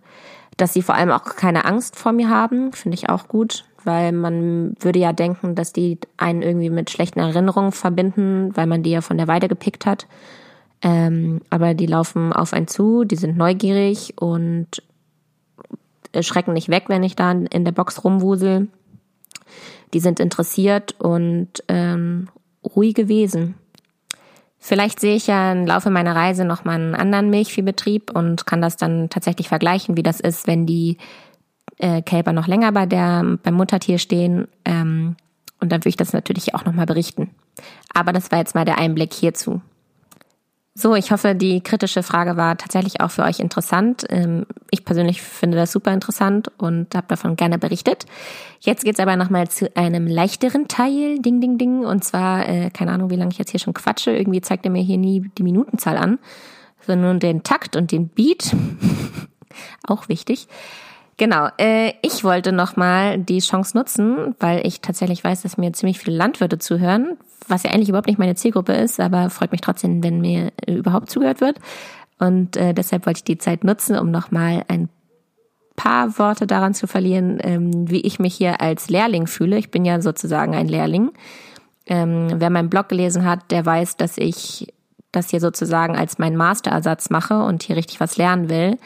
dass 0.57 0.75
sie 0.75 0.83
vor 0.83 0.95
allem 0.95 1.11
auch 1.11 1.25
keine 1.25 1.65
Angst 1.65 1.97
vor 1.97 2.13
mir 2.13 2.29
haben, 2.29 2.73
finde 2.73 2.95
ich 2.95 3.09
auch 3.09 3.27
gut, 3.27 3.65
weil 3.83 4.13
man 4.13 4.75
würde 4.79 5.01
ja 5.01 5.13
denken, 5.13 5.57
dass 5.57 5.73
die 5.73 5.99
einen 6.17 6.43
irgendwie 6.43 6.71
mit 6.71 6.91
schlechten 6.91 7.19
Erinnerungen 7.19 7.73
verbinden, 7.73 8.57
weil 8.57 8.69
man 8.69 8.85
die 8.85 8.91
ja 8.91 9.01
von 9.01 9.19
der 9.19 9.27
Weide 9.27 9.49
gepickt 9.49 9.87
hat. 9.87 10.07
Ähm, 10.83 11.41
aber 11.51 11.75
die 11.75 11.87
laufen 11.87 12.33
auf 12.33 12.53
einen 12.53 12.69
zu, 12.69 13.03
die 13.03 13.17
sind 13.17 13.37
neugierig 13.37 14.15
und 14.21 14.85
schrecken 16.21 16.53
nicht 16.53 16.69
weg, 16.69 16.85
wenn 16.87 17.03
ich 17.03 17.17
da 17.17 17.33
in 17.33 17.65
der 17.65 17.73
Box 17.73 18.05
rumwusel. 18.05 18.69
Die 19.93 20.01
sind 20.01 20.21
interessiert 20.21 20.95
und 20.99 21.49
ähm, 21.69 22.29
ruhig 22.77 22.95
gewesen. 22.95 23.55
Vielleicht 24.59 25.01
sehe 25.01 25.17
ich 25.17 25.27
ja 25.27 25.53
im 25.53 25.67
Laufe 25.67 25.89
meiner 25.91 26.15
Reise 26.15 26.45
nochmal 26.45 26.77
einen 26.77 26.95
anderen 26.95 27.31
Milchviehbetrieb 27.31 28.11
und 28.15 28.47
kann 28.47 28.61
das 28.61 28.77
dann 28.77 29.09
tatsächlich 29.09 29.49
vergleichen, 29.49 29.97
wie 29.97 30.03
das 30.03 30.21
ist, 30.21 30.47
wenn 30.47 30.67
die 30.67 30.99
äh, 31.79 32.03
Kälber 32.03 32.33
noch 32.33 32.47
länger 32.47 32.71
bei 32.71 32.85
der, 32.85 33.39
beim 33.43 33.55
Muttertier 33.55 33.99
stehen. 33.99 34.49
Ähm, 34.67 35.17
und 35.61 35.73
dann 35.73 35.81
würde 35.81 35.89
ich 35.89 35.97
das 35.97 36.13
natürlich 36.13 36.55
auch 36.55 36.65
nochmal 36.65 36.87
berichten. 36.87 37.31
Aber 37.95 38.13
das 38.13 38.31
war 38.31 38.39
jetzt 38.39 38.55
mal 38.55 38.67
der 38.67 38.79
Einblick 38.79 39.15
hierzu. 39.15 39.63
So, 40.81 40.95
ich 40.95 41.13
hoffe, 41.13 41.35
die 41.35 41.61
kritische 41.61 42.03
Frage 42.03 42.39
war 42.39 42.57
tatsächlich 42.57 43.03
auch 43.03 43.11
für 43.11 43.25
euch 43.25 43.39
interessant. 43.39 44.07
Ähm, 44.09 44.47
ich 44.71 44.83
persönlich 44.83 45.21
finde 45.21 45.59
das 45.59 45.73
super 45.73 45.93
interessant 45.93 46.51
und 46.57 46.95
habe 46.95 47.07
davon 47.07 47.37
gerne 47.37 47.59
berichtet. 47.59 48.07
Jetzt 48.61 48.85
geht's 48.85 48.99
aber 48.99 49.17
nochmal 49.17 49.47
zu 49.49 49.77
einem 49.77 50.07
leichteren 50.07 50.69
Teil, 50.69 51.19
ding, 51.19 51.43
ding, 51.43 51.59
ding. 51.59 51.85
Und 51.85 52.03
zwar, 52.03 52.49
äh, 52.49 52.71
keine 52.71 52.93
Ahnung, 52.93 53.11
wie 53.11 53.17
lange 53.17 53.31
ich 53.31 53.37
jetzt 53.37 53.51
hier 53.51 53.61
schon 53.61 53.75
quatsche. 53.75 54.13
Irgendwie 54.13 54.41
zeigt 54.41 54.65
er 54.65 54.71
mir 54.71 54.83
hier 54.83 54.97
nie 54.97 55.31
die 55.37 55.43
Minutenzahl 55.43 55.99
an, 55.99 56.19
sondern 56.87 57.21
den 57.21 57.43
Takt 57.43 57.77
und 57.77 57.93
den 57.93 58.09
Beat. 58.09 58.57
auch 59.87 60.09
wichtig. 60.09 60.49
Genau, 61.19 61.49
äh, 61.59 61.93
ich 62.01 62.25
wollte 62.25 62.53
nochmal 62.53 63.19
die 63.19 63.41
Chance 63.41 63.77
nutzen, 63.77 64.35
weil 64.41 64.67
ich 64.67 64.81
tatsächlich 64.81 65.23
weiß, 65.23 65.43
dass 65.43 65.59
mir 65.59 65.75
ziemlich 65.75 65.99
viele 65.99 66.17
Landwirte 66.17 66.59
zuhören, 66.59 67.19
was 67.49 67.63
ja 67.63 67.71
eigentlich 67.71 67.89
überhaupt 67.89 68.07
nicht 68.07 68.19
meine 68.19 68.35
Zielgruppe 68.35 68.73
ist, 68.73 69.01
aber 69.01 69.31
freut 69.31 69.53
mich 69.53 69.61
trotzdem, 69.61 70.03
wenn 70.03 70.21
mir 70.21 70.53
äh, 70.67 70.75
überhaupt 70.75 71.11
zugehört 71.11 71.41
wird. 71.41 71.59
Und 72.19 72.57
äh, 72.57 72.75
deshalb 72.75 73.07
wollte 73.07 73.19
ich 73.19 73.25
die 73.25 73.39
Zeit 73.39 73.65
nutzen, 73.65 73.99
um 73.99 74.11
nochmal 74.11 74.65
ein 74.69 74.89
paar 75.77 76.19
Worte 76.19 76.47
daran 76.47 76.75
zu 76.75 76.87
verlieren, 76.87 77.39
ähm, 77.43 77.91
wie 77.91 78.03
ich 78.03 78.19
mich 78.19 78.35
hier 78.35 78.61
als 78.61 78.91
Lehrling 78.91 79.27
fühle. 79.27 79.57
Ich 79.57 79.71
bin 79.71 79.87
ja 79.87 80.03
sozusagen 80.03 80.55
ein 80.55 80.69
Lehrling. 80.69 81.11
Ähm, 81.87 82.29
wer 82.35 82.51
meinen 82.51 82.69
Blog 82.69 82.91
gelesen 82.91 83.25
hat, 83.25 83.51
der 83.51 83.65
weiß, 83.65 83.97
dass 83.97 84.19
ich 84.19 84.73
das 85.13 85.31
hier 85.31 85.41
sozusagen 85.41 85.97
als 85.97 86.19
meinen 86.19 86.37
Masterersatz 86.37 87.11
mache 87.11 87.43
und 87.43 87.63
hier 87.63 87.77
richtig 87.77 87.99
was 87.99 88.17
lernen 88.17 88.49
will 88.49 88.77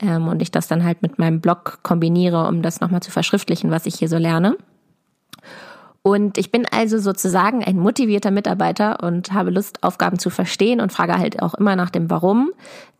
ähm, 0.00 0.28
und 0.28 0.42
ich 0.42 0.50
das 0.50 0.68
dann 0.68 0.84
halt 0.84 1.02
mit 1.02 1.18
meinem 1.18 1.40
Blog 1.40 1.78
kombiniere, 1.82 2.46
um 2.48 2.62
das 2.62 2.80
nochmal 2.80 3.00
zu 3.00 3.10
verschriftlichen, 3.10 3.70
was 3.70 3.86
ich 3.86 3.94
hier 3.94 4.08
so 4.08 4.18
lerne. 4.18 4.56
Und 6.02 6.38
ich 6.38 6.50
bin 6.50 6.66
also 6.70 6.98
sozusagen 6.98 7.62
ein 7.62 7.76
motivierter 7.76 8.30
Mitarbeiter 8.30 9.02
und 9.02 9.32
habe 9.32 9.50
Lust, 9.50 9.82
Aufgaben 9.82 10.18
zu 10.18 10.30
verstehen 10.30 10.80
und 10.80 10.92
frage 10.92 11.18
halt 11.18 11.42
auch 11.42 11.54
immer 11.54 11.76
nach 11.76 11.90
dem 11.90 12.08
Warum. 12.08 12.52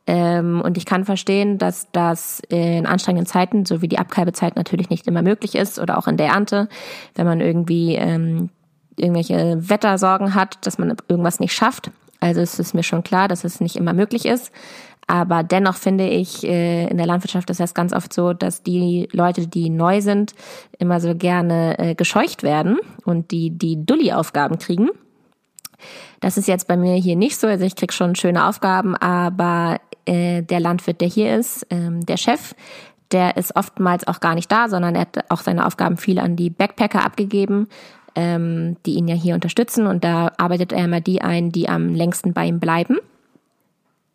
Ähm, 0.07 0.61
und 0.61 0.77
ich 0.77 0.85
kann 0.85 1.05
verstehen, 1.05 1.57
dass 1.57 1.91
das 1.93 2.43
in 2.49 2.87
anstrengenden 2.87 3.27
Zeiten, 3.27 3.65
so 3.65 3.81
wie 3.81 3.89
die 3.89 3.99
Abkalbezeit 3.99 4.57
natürlich 4.57 4.91
nicht 4.91 5.07
immer 5.07 5.23
möglich 5.23 5.55
ist 5.55 5.79
oder 5.79 5.97
auch 5.97 6.09
in 6.09 6.17
der 6.17 6.29
Ernte, 6.29 6.69
wenn 7.15 7.27
man 7.27 7.41
irgendwie 7.41 7.95
ähm, 7.95 8.51
irgendwelche 8.97 9.57
Wettersorgen 9.61 10.35
hat, 10.35 10.67
dass 10.67 10.79
man 10.79 10.97
irgendwas 11.09 11.41
nicht 11.41 11.55
schafft. 11.55 11.91
Also 12.21 12.43
es 12.43 12.59
ist 12.59 12.75
mir 12.75 12.83
schon 12.83 13.03
klar, 13.03 13.29
dass 13.29 13.45
es 13.45 13.61
nicht 13.61 13.77
immer 13.77 13.95
möglich 13.95 14.27
ist. 14.27 14.53
Aber 15.11 15.43
dennoch 15.43 15.75
finde 15.75 16.09
ich, 16.09 16.45
äh, 16.45 16.87
in 16.87 16.97
der 16.97 17.07
Landwirtschaft 17.07 17.51
ist 17.51 17.59
das 17.59 17.75
ganz 17.75 17.93
oft 17.93 18.13
so, 18.13 18.33
dass 18.33 18.63
die 18.63 19.09
Leute, 19.11 19.49
die 19.49 19.69
neu 19.69 20.01
sind, 20.01 20.35
immer 20.79 21.01
so 21.01 21.17
gerne 21.17 21.77
äh, 21.81 21.95
gescheucht 21.97 22.45
werden 22.45 22.79
und 23.05 23.33
die 23.33 23.51
die 23.51 23.85
Dulli-Aufgaben 23.85 24.59
kriegen. 24.59 24.89
Das 26.21 26.37
ist 26.37 26.47
jetzt 26.47 26.69
bei 26.69 26.77
mir 26.77 26.95
hier 26.95 27.17
nicht 27.17 27.41
so. 27.41 27.49
Also 27.49 27.65
ich 27.65 27.75
krieg 27.75 27.93
schon 27.93 28.15
schöne 28.15 28.47
Aufgaben, 28.47 28.95
aber 28.95 29.81
äh, 30.05 30.43
der 30.43 30.61
Landwirt, 30.61 31.01
der 31.01 31.09
hier 31.09 31.37
ist, 31.37 31.67
ähm, 31.71 32.07
der 32.07 32.17
Chef, 32.17 32.55
der 33.11 33.37
ist 33.37 33.57
oftmals 33.57 34.07
auch 34.07 34.21
gar 34.21 34.37
nicht 34.37 34.53
da, 34.53 34.69
sondern 34.69 34.95
er 34.95 35.01
hat 35.01 35.25
auch 35.29 35.41
seine 35.41 35.67
Aufgaben 35.67 35.97
viel 35.97 36.21
an 36.21 36.37
die 36.37 36.51
Backpacker 36.51 37.05
abgegeben, 37.05 37.67
ähm, 38.15 38.77
die 38.87 38.95
ihn 38.95 39.09
ja 39.09 39.17
hier 39.17 39.35
unterstützen. 39.35 39.89
Und 39.89 40.05
da 40.05 40.31
arbeitet 40.37 40.73
er 40.73 40.85
immer 40.85 41.01
die 41.01 41.21
ein, 41.21 41.51
die 41.51 41.69
am 41.69 41.97
längsten 41.97 42.33
bei 42.33 42.47
ihm 42.47 42.61
bleiben. 42.61 42.99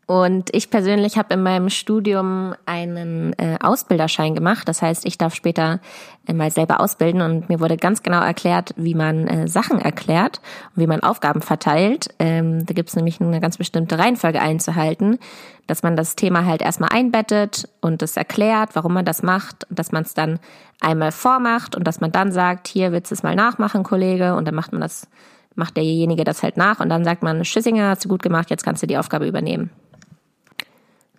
Und 0.08 0.54
ich 0.54 0.70
persönlich 0.70 1.18
habe 1.18 1.34
in 1.34 1.42
meinem 1.42 1.70
Studium 1.70 2.54
einen 2.68 3.34
äh, 3.40 3.58
Ausbilderschein 3.60 4.36
gemacht. 4.36 4.68
Das 4.68 4.84
heißt, 4.84 5.04
ich 5.04 5.18
darf 5.18 5.34
später 5.34 5.80
äh, 6.28 6.34
mal 6.34 6.52
selber 6.52 6.80
ausbilden 6.80 7.22
und 7.22 7.50
mir 7.50 7.60
wurde 7.60 7.76
ganz 7.76 8.04
genau 8.04 8.22
erklärt, 8.22 8.76
wie 8.78 8.94
man 8.94 9.28
äh, 9.28 9.48
Sachen 9.48 9.80
erklärt 9.80 10.42
und 10.76 10.84
wie 10.84 10.88
man 10.88 11.02
Aufgaben 11.02 11.42
verteilt. 11.42 12.14
Ähm, 12.20 12.68
da 12.68 12.76
gibt 12.76 12.90
es 12.90 12.96
nämlich 12.96 13.20
eine 13.20 13.40
ganz 13.40 13.58
bestimmte 13.58 13.98
Reihenfolge 13.98 14.40
einzuhalten, 14.40 15.18
dass 15.66 15.82
man 15.82 15.96
das 15.96 16.16
Thema 16.16 16.46
halt 16.46 16.62
erstmal 16.62 16.90
einbettet 16.92 17.68
und 17.82 18.04
es 18.04 18.16
erklärt, 18.16 18.76
warum 18.76 18.94
man 18.94 19.06
das 19.06 19.24
macht 19.24 19.68
und 19.72 19.80
dass 19.80 19.92
man 19.92 20.04
es 20.04 20.14
dann 20.14 20.40
einmal 20.82 21.12
vormacht 21.12 21.76
und 21.76 21.84
dass 21.88 22.00
man 22.00 22.12
dann 22.12 22.32
sagt, 22.32 22.68
hier 22.68 22.92
willst 22.92 23.10
du 23.10 23.16
es 23.16 23.24
mal 23.24 23.36
nachmachen, 23.36 23.82
Kollege, 23.82 24.36
und 24.36 24.46
dann 24.46 24.54
macht 24.54 24.72
man 24.72 24.82
das, 24.82 25.08
macht 25.56 25.78
derjenige 25.78 26.26
das 26.26 26.44
halt 26.44 26.58
nach 26.58 26.80
und 26.80 26.90
dann 26.90 27.04
sagt 27.04 27.24
man, 27.24 27.44
Schüssinger, 27.44 27.90
hast 27.90 28.06
du 28.06 28.10
gut 28.10 28.22
gemacht, 28.22 28.52
jetzt 28.52 28.64
kannst 28.64 28.84
du 28.84 28.88
die 28.88 29.00
Aufgabe 29.00 29.28
übernehmen. 29.28 29.72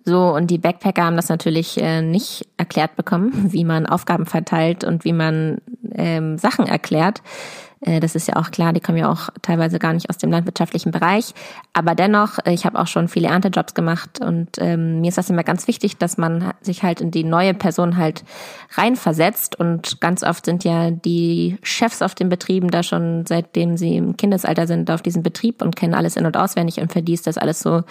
So, 0.08 0.28
und 0.32 0.52
die 0.52 0.58
Backpacker 0.58 1.04
haben 1.04 1.16
das 1.16 1.28
natürlich 1.28 1.82
äh, 1.82 2.00
nicht 2.00 2.46
erklärt 2.56 2.94
bekommen, 2.94 3.32
wie 3.52 3.64
man 3.64 3.86
Aufgaben 3.86 4.24
verteilt 4.24 4.84
und 4.84 5.04
wie 5.04 5.12
man 5.12 5.58
ähm, 5.92 6.38
Sachen 6.38 6.66
erklärt. 6.66 7.22
Äh, 7.86 8.00
das 8.00 8.14
ist 8.14 8.28
ja 8.28 8.36
auch 8.36 8.50
klar, 8.50 8.72
die 8.72 8.80
kommen 8.80 8.98
ja 8.98 9.10
auch 9.10 9.30
teilweise 9.40 9.78
gar 9.78 9.94
nicht 9.94 10.10
aus 10.10 10.18
dem 10.18 10.30
landwirtschaftlichen 10.30 10.90
Bereich. 10.90 11.32
Aber 11.72 11.94
dennoch, 11.94 12.38
äh, 12.44 12.52
ich 12.52 12.66
habe 12.66 12.78
auch 12.78 12.86
schon 12.86 13.08
viele 13.08 13.28
Erntejobs 13.28 13.72
gemacht 13.74 14.20
und 14.20 14.50
ähm, 14.58 15.00
mir 15.00 15.08
ist 15.08 15.18
das 15.18 15.30
immer 15.30 15.44
ganz 15.44 15.66
wichtig, 15.68 15.96
dass 15.96 16.18
man 16.18 16.52
sich 16.60 16.82
halt 16.82 17.00
in 17.00 17.10
die 17.10 17.24
neue 17.24 17.54
Person 17.54 17.96
halt 17.96 18.24
reinversetzt. 18.74 19.58
Und 19.58 20.00
ganz 20.00 20.22
oft 20.22 20.44
sind 20.44 20.64
ja 20.64 20.90
die 20.90 21.56
Chefs 21.62 22.02
auf 22.02 22.14
den 22.14 22.28
Betrieben 22.28 22.70
da 22.70 22.82
schon, 22.82 23.24
seitdem 23.26 23.76
sie 23.76 23.96
im 23.96 24.16
Kindesalter 24.16 24.66
sind, 24.66 24.90
auf 24.90 25.02
diesem 25.02 25.22
Betrieb 25.22 25.62
und 25.62 25.76
kennen 25.76 25.94
alles 25.94 26.16
in- 26.16 26.26
und 26.26 26.36
auswendig 26.36 26.80
und 26.80 26.92
für 26.92 27.02
die 27.02 27.14
ist 27.14 27.26
das 27.26 27.38
alles 27.38 27.60
so 27.60 27.82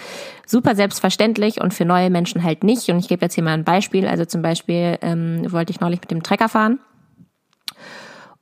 super 0.46 0.76
selbstverständlich 0.76 1.62
und 1.62 1.74
für 1.74 1.86
neue 1.86 2.10
Menschen 2.10 2.44
halt 2.44 2.64
nicht. 2.64 2.90
Und 2.90 3.00
ich 3.00 3.08
gebe 3.08 3.24
jetzt 3.24 3.36
hier 3.36 3.44
mal 3.44 3.54
ein 3.54 3.64
Beispiel. 3.64 4.08
Also 4.08 4.26
zum 4.26 4.42
Beispiel 4.42 4.98
ähm, 5.02 5.52
wollte 5.52 5.72
ich 5.72 5.80
neulich 5.80 6.02
mit 6.02 6.12
dem 6.12 6.24
Trecker 6.24 6.50
fahren 6.50 6.80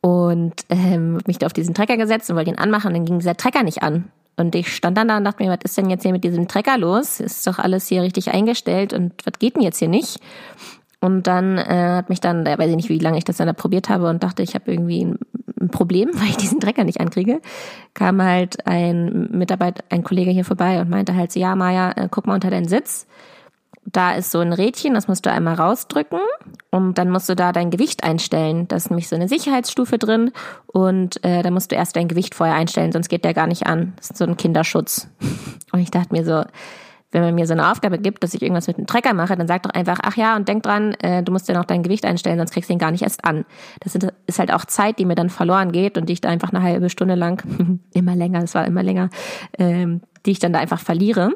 und 0.04 0.54
ähm, 0.68 1.20
mich 1.28 1.38
da 1.38 1.46
auf 1.46 1.54
diesen 1.54 1.74
Trecker 1.74 1.96
gesetzt 1.96 2.30
und 2.30 2.36
wollte 2.36 2.52
ihn 2.52 2.58
anmachen 2.58 2.94
dann 2.94 3.06
ging 3.06 3.20
dieser 3.20 3.38
Trecker 3.38 3.64
nicht 3.64 3.84
an. 3.84 4.12
Und 4.36 4.54
ich 4.54 4.76
stand 4.76 4.98
dann 4.98 5.08
da 5.08 5.16
und 5.16 5.24
dachte 5.24 5.42
mir, 5.42 5.50
was 5.50 5.60
ist 5.64 5.78
denn 5.78 5.90
jetzt 5.90 6.04
hier 6.04 6.12
mit 6.12 6.26
diesem 6.26 6.50
Trecker 6.50 6.78
los? 6.78 7.22
Ist 7.22 7.48
doch 7.48 7.58
alles 7.58 7.88
hier 7.88 8.02
richtig 8.02 8.34
eingestellt 8.34 8.92
und 8.92 9.14
was 9.24 9.40
geht 9.40 9.56
denn 9.56 9.64
jetzt 9.64 9.80
hier 9.80 9.88
nicht? 9.88 10.20
Und 11.00 11.28
dann 11.28 11.58
äh, 11.58 11.96
hat 11.96 12.10
mich 12.10 12.20
dann, 12.20 12.44
da 12.44 12.58
weiß 12.58 12.70
ich 12.70 12.76
nicht, 12.76 12.90
wie 12.90 13.00
lange 13.00 13.18
ich 13.18 13.24
das 13.24 13.38
dann 13.38 13.48
da 13.48 13.54
probiert 13.54 13.88
habe 13.88 14.10
und 14.10 14.24
dachte, 14.24 14.44
ich 14.44 14.56
habe 14.56 14.70
irgendwie 14.70 15.06
ein, 15.06 15.20
ein 15.62 15.70
Problem, 15.70 16.10
weil 16.14 16.28
ich 16.28 16.38
diesen 16.38 16.60
Trecker 16.60 16.84
nicht 16.84 17.00
ankriege, 17.00 17.40
kam 17.94 18.22
halt 18.22 18.68
ein 18.68 19.30
Mitarbeiter, 19.32 19.86
ein 19.90 20.04
Kollege 20.04 20.32
hier 20.32 20.46
vorbei 20.46 20.82
und 20.82 20.90
meinte 20.90 21.16
halt 21.16 21.32
so, 21.32 21.40
ja, 21.40 21.56
Maja, 21.56 21.94
äh, 21.96 22.10
guck 22.12 22.28
mal 22.28 22.36
unter 22.36 22.50
deinen 22.50 22.68
Sitz 22.68 23.08
da 23.86 24.14
ist 24.14 24.32
so 24.32 24.40
ein 24.40 24.54
Rädchen, 24.54 24.94
das 24.94 25.08
musst 25.08 25.26
du 25.26 25.32
einmal 25.32 25.56
rausdrücken 25.56 26.20
und 26.72 26.98
dann 26.98 27.10
musst 27.10 27.30
du 27.30 27.36
da 27.36 27.52
dein 27.52 27.70
Gewicht 27.70 28.04
einstellen. 28.04 28.68
Da 28.68 28.78
ist 28.78 28.90
nämlich 28.90 29.10
so 29.10 29.16
eine 29.16 29.28
Sicherheitsstufe 29.28 29.98
drin 29.98 30.32
und 30.68 31.24
äh, 31.24 31.42
da 31.42 31.52
musst 31.52 31.72
du 31.72 31.76
erst 31.76 31.96
dein 31.96 32.08
Gewicht 32.08 32.36
vorher 32.36 32.56
einstellen, 32.56 32.92
sonst 32.92 33.10
geht 33.10 33.26
der 33.26 33.34
gar 33.34 33.48
nicht 33.48 33.68
an. 33.68 33.94
Das 33.98 34.12
ist 34.12 34.18
so 34.18 34.26
ein 34.26 34.38
Kinderschutz. 34.38 35.10
Und 35.72 35.80
ich 35.80 35.90
dachte 35.90 36.14
mir 36.14 36.24
so, 36.24 36.44
wenn 37.14 37.22
man 37.22 37.36
mir 37.36 37.48
so 37.48 37.54
eine 37.54 37.72
Aufgabe 37.72 38.00
gibt, 38.00 38.24
dass 38.24 38.34
ich 38.34 38.42
irgendwas 38.42 38.68
mit 38.68 38.78
dem 38.78 38.88
Trecker 38.88 39.14
mache, 39.14 39.36
dann 39.36 39.48
sag 39.48 39.64
doch 39.64 39.72
einfach, 39.72 40.00
ach 40.02 40.18
ja, 40.18 40.36
und 40.36 40.48
denk 40.48 40.64
dran, 40.64 40.94
äh, 40.96 41.24
du 41.24 41.32
musst 41.32 41.48
ja 41.48 41.56
noch 41.56 41.66
dein 41.66 41.84
Gewicht 41.84 42.06
einstellen, 42.06 42.38
sonst 42.38 42.52
kriegst 42.52 42.70
du 42.70 42.74
ihn 42.74 42.80
gar 42.80 42.92
nicht 42.92 43.04
erst 43.04 43.24
an. 43.24 43.46
Das 43.80 43.96
ist 43.96 44.40
halt 44.40 44.52
auch 44.52 44.66
Zeit, 44.66 45.00
die 45.00 45.06
mir 45.06 45.16
dann 45.16 45.30
verloren 45.30 45.72
geht 45.72 45.98
und 45.98 46.10
die 46.10 46.14
ich 46.14 46.22
da 46.22 46.30
einfach 46.30 46.52
eine 46.52 46.64
halbe 46.64 46.90
Stunde 46.90 47.16
lang, 47.16 47.80
immer 47.94 48.16
länger, 48.16 48.44
es 48.44 48.56
war 48.56 48.66
immer 48.66 48.84
länger, 48.84 49.10
ähm, 49.58 50.02
die 50.26 50.32
ich 50.32 50.40
dann 50.40 50.54
da 50.54 50.60
einfach 50.60 50.80
verliere. 50.80 51.32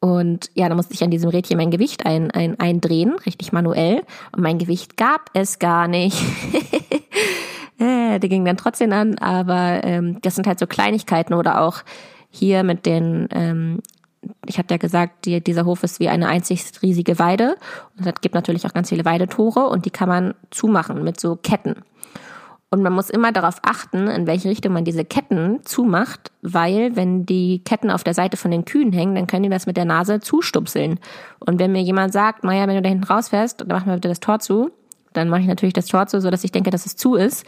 Und 0.00 0.50
ja, 0.54 0.68
da 0.68 0.74
musste 0.74 0.94
ich 0.94 1.04
an 1.04 1.10
diesem 1.10 1.28
Rädchen 1.28 1.58
mein 1.58 1.70
Gewicht 1.70 2.06
ein, 2.06 2.30
ein, 2.30 2.58
eindrehen, 2.58 3.14
richtig 3.26 3.52
manuell. 3.52 4.02
Und 4.32 4.42
mein 4.42 4.58
Gewicht 4.58 4.96
gab 4.96 5.30
es 5.34 5.58
gar 5.58 5.88
nicht. 5.88 6.16
äh, 7.78 8.18
der 8.18 8.28
ging 8.30 8.46
dann 8.46 8.56
trotzdem 8.56 8.92
an, 8.92 9.18
aber 9.18 9.84
ähm, 9.84 10.18
das 10.22 10.34
sind 10.34 10.46
halt 10.46 10.58
so 10.58 10.66
Kleinigkeiten 10.66 11.34
oder 11.34 11.60
auch 11.60 11.82
hier 12.30 12.62
mit 12.62 12.86
den, 12.86 13.28
ähm, 13.30 13.80
ich 14.46 14.58
hatte 14.58 14.72
ja 14.72 14.78
gesagt, 14.78 15.26
die, 15.26 15.42
dieser 15.42 15.66
Hof 15.66 15.82
ist 15.82 16.00
wie 16.00 16.08
eine 16.08 16.28
einzig 16.28 16.64
riesige 16.80 17.18
Weide. 17.18 17.56
Und 17.98 18.06
es 18.06 18.20
gibt 18.22 18.34
natürlich 18.34 18.66
auch 18.66 18.72
ganz 18.72 18.88
viele 18.88 19.04
Weidetore 19.04 19.66
und 19.66 19.84
die 19.84 19.90
kann 19.90 20.08
man 20.08 20.34
zumachen 20.50 21.04
mit 21.04 21.20
so 21.20 21.36
Ketten. 21.36 21.76
Und 22.72 22.82
man 22.82 22.92
muss 22.92 23.10
immer 23.10 23.32
darauf 23.32 23.56
achten, 23.62 24.06
in 24.06 24.28
welche 24.28 24.48
Richtung 24.48 24.72
man 24.72 24.84
diese 24.84 25.04
Ketten 25.04 25.58
zumacht, 25.64 26.30
weil 26.40 26.94
wenn 26.94 27.26
die 27.26 27.64
Ketten 27.64 27.90
auf 27.90 28.04
der 28.04 28.14
Seite 28.14 28.36
von 28.36 28.52
den 28.52 28.64
Kühen 28.64 28.92
hängen, 28.92 29.16
dann 29.16 29.26
können 29.26 29.42
die 29.42 29.48
das 29.48 29.66
mit 29.66 29.76
der 29.76 29.84
Nase 29.84 30.20
zustupseln. 30.20 31.00
Und 31.40 31.58
wenn 31.58 31.72
mir 31.72 31.82
jemand 31.82 32.12
sagt, 32.12 32.44
naja, 32.44 32.68
wenn 32.68 32.76
du 32.76 32.82
da 32.82 32.88
hinten 32.88 33.04
rausfährst, 33.04 33.62
dann 33.62 33.68
mach 33.68 33.86
mal 33.86 33.96
bitte 33.96 34.08
das 34.08 34.20
Tor 34.20 34.38
zu, 34.38 34.70
dann 35.12 35.28
mache 35.28 35.40
ich 35.40 35.48
natürlich 35.48 35.72
das 35.72 35.86
Tor 35.86 36.06
zu, 36.06 36.20
so 36.20 36.30
dass 36.30 36.44
ich 36.44 36.52
denke, 36.52 36.70
dass 36.70 36.86
es 36.86 36.94
zu 36.94 37.16
ist. 37.16 37.44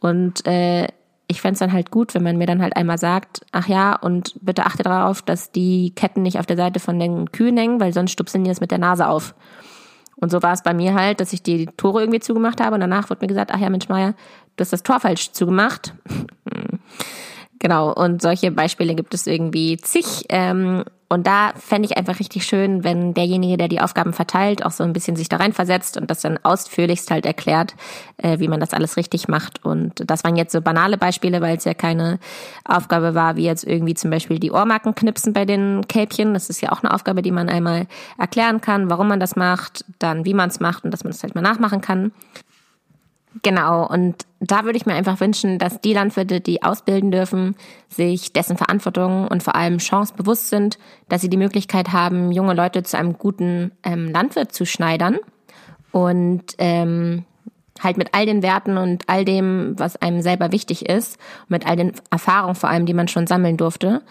Und 0.00 0.46
äh, 0.46 0.88
ich 1.26 1.42
fände 1.42 1.58
dann 1.58 1.72
halt 1.72 1.90
gut, 1.90 2.14
wenn 2.14 2.22
man 2.22 2.38
mir 2.38 2.46
dann 2.46 2.62
halt 2.62 2.74
einmal 2.74 2.98
sagt, 2.98 3.44
ach 3.52 3.68
ja, 3.68 3.94
und 3.94 4.34
bitte 4.40 4.64
achte 4.64 4.82
darauf, 4.82 5.20
dass 5.20 5.52
die 5.52 5.94
Ketten 5.94 6.22
nicht 6.22 6.38
auf 6.38 6.46
der 6.46 6.56
Seite 6.56 6.80
von 6.80 6.98
den 6.98 7.30
Kühen 7.30 7.58
hängen, 7.58 7.78
weil 7.78 7.92
sonst 7.92 8.12
stupseln 8.12 8.44
die 8.44 8.50
das 8.50 8.60
mit 8.60 8.70
der 8.70 8.78
Nase 8.78 9.06
auf. 9.06 9.34
Und 10.16 10.30
so 10.30 10.40
war 10.42 10.52
es 10.52 10.62
bei 10.62 10.72
mir 10.72 10.94
halt, 10.94 11.20
dass 11.20 11.32
ich 11.32 11.42
die 11.42 11.66
Tore 11.66 12.00
irgendwie 12.00 12.20
zugemacht 12.20 12.60
habe 12.60 12.74
und 12.74 12.80
danach 12.80 13.10
wurde 13.10 13.22
mir 13.22 13.28
gesagt, 13.28 13.50
ach 13.52 13.58
ja, 13.58 13.68
Mensch 13.70 13.88
Meier, 13.88 14.14
du 14.56 14.62
hast 14.62 14.72
das 14.72 14.82
Tor 14.82 15.00
falsch 15.00 15.32
zugemacht. 15.32 15.94
genau, 17.58 17.92
und 17.92 18.22
solche 18.22 18.50
Beispiele 18.50 18.94
gibt 18.94 19.14
es 19.14 19.26
irgendwie 19.26 19.76
zig. 19.78 20.26
Ähm, 20.28 20.84
und 21.12 21.26
da 21.26 21.52
fände 21.56 21.86
ich 21.86 21.98
einfach 21.98 22.20
richtig 22.20 22.46
schön, 22.46 22.84
wenn 22.84 23.12
derjenige, 23.12 23.58
der 23.58 23.68
die 23.68 23.82
Aufgaben 23.82 24.14
verteilt, 24.14 24.64
auch 24.64 24.70
so 24.70 24.82
ein 24.82 24.94
bisschen 24.94 25.14
sich 25.14 25.28
da 25.28 25.36
reinversetzt 25.36 25.98
und 25.98 26.10
das 26.10 26.22
dann 26.22 26.38
ausführlichst 26.42 27.10
halt 27.10 27.26
erklärt, 27.26 27.74
äh, 28.16 28.38
wie 28.38 28.48
man 28.48 28.60
das 28.60 28.72
alles 28.72 28.96
richtig 28.96 29.28
macht. 29.28 29.62
Und 29.62 30.10
das 30.10 30.24
waren 30.24 30.36
jetzt 30.36 30.52
so 30.52 30.62
banale 30.62 30.96
Beispiele, 30.96 31.42
weil 31.42 31.58
es 31.58 31.64
ja 31.64 31.74
keine 31.74 32.18
Aufgabe 32.64 33.14
war, 33.14 33.36
wie 33.36 33.44
jetzt 33.44 33.64
irgendwie 33.64 33.92
zum 33.92 34.10
Beispiel 34.10 34.38
die 34.38 34.52
Ohrmarken 34.52 34.94
knipsen 34.94 35.34
bei 35.34 35.44
den 35.44 35.86
Kälbchen. 35.86 36.32
Das 36.32 36.48
ist 36.48 36.62
ja 36.62 36.72
auch 36.72 36.82
eine 36.82 36.94
Aufgabe, 36.94 37.20
die 37.20 37.30
man 37.30 37.50
einmal 37.50 37.88
erklären 38.16 38.62
kann, 38.62 38.88
warum 38.88 39.08
man 39.08 39.20
das 39.20 39.36
macht, 39.36 39.84
dann 39.98 40.24
wie 40.24 40.32
man 40.32 40.48
es 40.48 40.60
macht 40.60 40.86
und 40.86 40.92
dass 40.92 41.04
man 41.04 41.10
es 41.10 41.22
halt 41.22 41.34
mal 41.34 41.42
nachmachen 41.42 41.82
kann. 41.82 42.12
Genau, 43.40 43.86
und 43.88 44.26
da 44.40 44.64
würde 44.64 44.76
ich 44.76 44.84
mir 44.84 44.94
einfach 44.94 45.20
wünschen, 45.20 45.58
dass 45.58 45.80
die 45.80 45.94
Landwirte, 45.94 46.40
die 46.40 46.62
ausbilden 46.62 47.10
dürfen, 47.10 47.56
sich 47.88 48.32
dessen 48.32 48.58
Verantwortung 48.58 49.26
und 49.26 49.42
vor 49.42 49.54
allem 49.54 49.78
Chance 49.78 50.12
bewusst 50.14 50.50
sind, 50.50 50.78
dass 51.08 51.22
sie 51.22 51.30
die 51.30 51.38
Möglichkeit 51.38 51.92
haben, 51.92 52.30
junge 52.30 52.52
Leute 52.52 52.82
zu 52.82 52.98
einem 52.98 53.16
guten 53.16 53.72
ähm, 53.84 54.10
Landwirt 54.10 54.52
zu 54.52 54.66
schneidern 54.66 55.18
und 55.92 56.42
ähm, 56.58 57.24
halt 57.80 57.96
mit 57.96 58.10
all 58.12 58.26
den 58.26 58.42
Werten 58.42 58.76
und 58.76 59.08
all 59.08 59.24
dem, 59.24 59.78
was 59.78 59.96
einem 59.96 60.20
selber 60.20 60.52
wichtig 60.52 60.88
ist, 60.88 61.18
mit 61.48 61.66
all 61.66 61.76
den 61.76 61.92
Erfahrungen 62.10 62.54
vor 62.54 62.68
allem, 62.68 62.84
die 62.84 62.94
man 62.94 63.08
schon 63.08 63.26
sammeln 63.26 63.56
durfte 63.56 64.02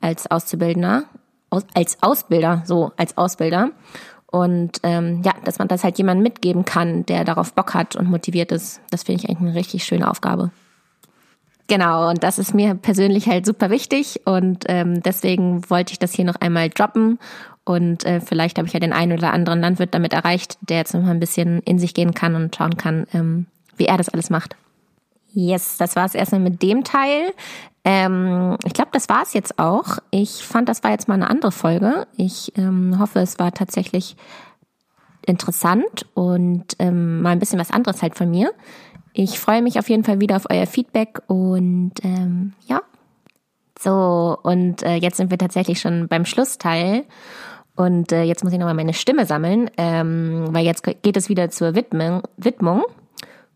als 0.00 0.30
Auszubildender, 0.30 1.04
aus, 1.50 1.66
als 1.74 2.02
Ausbilder, 2.02 2.62
so 2.64 2.92
als 2.96 3.18
Ausbilder 3.18 3.70
und 4.30 4.78
ähm, 4.82 5.22
ja, 5.24 5.32
dass 5.44 5.58
man 5.58 5.68
das 5.68 5.84
halt 5.84 5.98
jemandem 5.98 6.22
mitgeben 6.22 6.64
kann, 6.64 7.04
der 7.06 7.24
darauf 7.24 7.52
Bock 7.52 7.74
hat 7.74 7.96
und 7.96 8.08
motiviert 8.08 8.52
ist, 8.52 8.80
das 8.90 9.02
finde 9.02 9.22
ich 9.22 9.28
eigentlich 9.28 9.48
eine 9.48 9.58
richtig 9.58 9.84
schöne 9.84 10.10
Aufgabe. 10.10 10.50
Genau, 11.66 12.10
und 12.10 12.24
das 12.24 12.38
ist 12.38 12.52
mir 12.52 12.74
persönlich 12.74 13.28
halt 13.28 13.46
super 13.46 13.70
wichtig 13.70 14.20
und 14.24 14.64
ähm, 14.68 15.02
deswegen 15.02 15.68
wollte 15.70 15.92
ich 15.92 16.00
das 16.00 16.12
hier 16.12 16.24
noch 16.24 16.36
einmal 16.36 16.68
droppen 16.68 17.18
und 17.64 18.04
äh, 18.04 18.20
vielleicht 18.20 18.58
habe 18.58 18.66
ich 18.66 18.74
ja 18.74 18.80
den 18.80 18.92
einen 18.92 19.12
oder 19.12 19.32
anderen 19.32 19.60
Landwirt 19.60 19.94
damit 19.94 20.12
erreicht, 20.12 20.58
der 20.62 20.78
jetzt 20.78 20.94
noch 20.94 21.02
mal 21.02 21.12
ein 21.12 21.20
bisschen 21.20 21.60
in 21.60 21.78
sich 21.78 21.94
gehen 21.94 22.14
kann 22.14 22.34
und 22.34 22.56
schauen 22.56 22.76
kann, 22.76 23.06
ähm, 23.12 23.46
wie 23.76 23.86
er 23.86 23.96
das 23.96 24.08
alles 24.08 24.30
macht. 24.30 24.56
Yes, 25.32 25.76
das 25.78 25.96
war 25.96 26.04
es 26.06 26.14
erstmal 26.14 26.40
mit 26.40 26.62
dem 26.62 26.84
Teil. 26.84 27.32
Ähm, 27.84 28.56
ich 28.64 28.74
glaube, 28.74 28.90
das 28.92 29.08
war 29.08 29.22
es 29.22 29.32
jetzt 29.32 29.58
auch. 29.58 29.98
Ich 30.10 30.44
fand, 30.44 30.68
das 30.68 30.82
war 30.82 30.90
jetzt 30.90 31.08
mal 31.08 31.14
eine 31.14 31.30
andere 31.30 31.52
Folge. 31.52 32.06
Ich 32.16 32.52
ähm, 32.56 32.98
hoffe, 32.98 33.20
es 33.20 33.38
war 33.38 33.52
tatsächlich 33.52 34.16
interessant 35.26 36.06
und 36.14 36.76
ähm, 36.78 37.22
mal 37.22 37.30
ein 37.30 37.38
bisschen 37.38 37.58
was 37.58 37.70
anderes 37.70 38.02
halt 38.02 38.16
von 38.16 38.30
mir. 38.30 38.52
Ich 39.12 39.38
freue 39.38 39.62
mich 39.62 39.78
auf 39.78 39.88
jeden 39.88 40.04
Fall 40.04 40.20
wieder 40.20 40.36
auf 40.36 40.46
euer 40.50 40.66
Feedback 40.66 41.20
und 41.26 41.92
ähm, 42.02 42.52
ja. 42.66 42.82
So, 43.78 44.38
und 44.42 44.82
äh, 44.82 44.96
jetzt 44.96 45.16
sind 45.16 45.30
wir 45.30 45.38
tatsächlich 45.38 45.80
schon 45.80 46.06
beim 46.08 46.26
Schlussteil. 46.26 47.04
Und 47.76 48.12
äh, 48.12 48.24
jetzt 48.24 48.44
muss 48.44 48.52
ich 48.52 48.58
nochmal 48.58 48.74
meine 48.74 48.92
Stimme 48.92 49.24
sammeln, 49.24 49.70
ähm, 49.78 50.48
weil 50.50 50.66
jetzt 50.66 50.82
geht 50.82 51.16
es 51.16 51.30
wieder 51.30 51.48
zur 51.48 51.74
Widmung. 51.74 52.22
Widmung. 52.36 52.84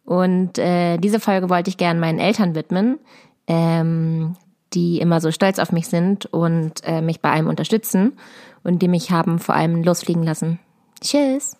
Und 0.04 0.58
äh, 0.58 0.98
diese 0.98 1.20
Folge 1.20 1.48
wollte 1.48 1.70
ich 1.70 1.76
gern 1.76 1.98
meinen 1.98 2.18
Eltern 2.18 2.54
widmen, 2.54 2.98
ähm, 3.46 4.36
die 4.74 5.00
immer 5.00 5.20
so 5.20 5.30
stolz 5.30 5.58
auf 5.58 5.72
mich 5.72 5.88
sind 5.88 6.26
und 6.26 6.84
äh, 6.84 7.00
mich 7.00 7.20
bei 7.20 7.30
allem 7.30 7.48
unterstützen 7.48 8.18
und 8.62 8.82
die 8.82 8.88
mich 8.88 9.10
haben 9.10 9.38
vor 9.38 9.54
allem 9.54 9.82
losfliegen 9.82 10.22
lassen. 10.22 10.58
Tschüss. 11.00 11.56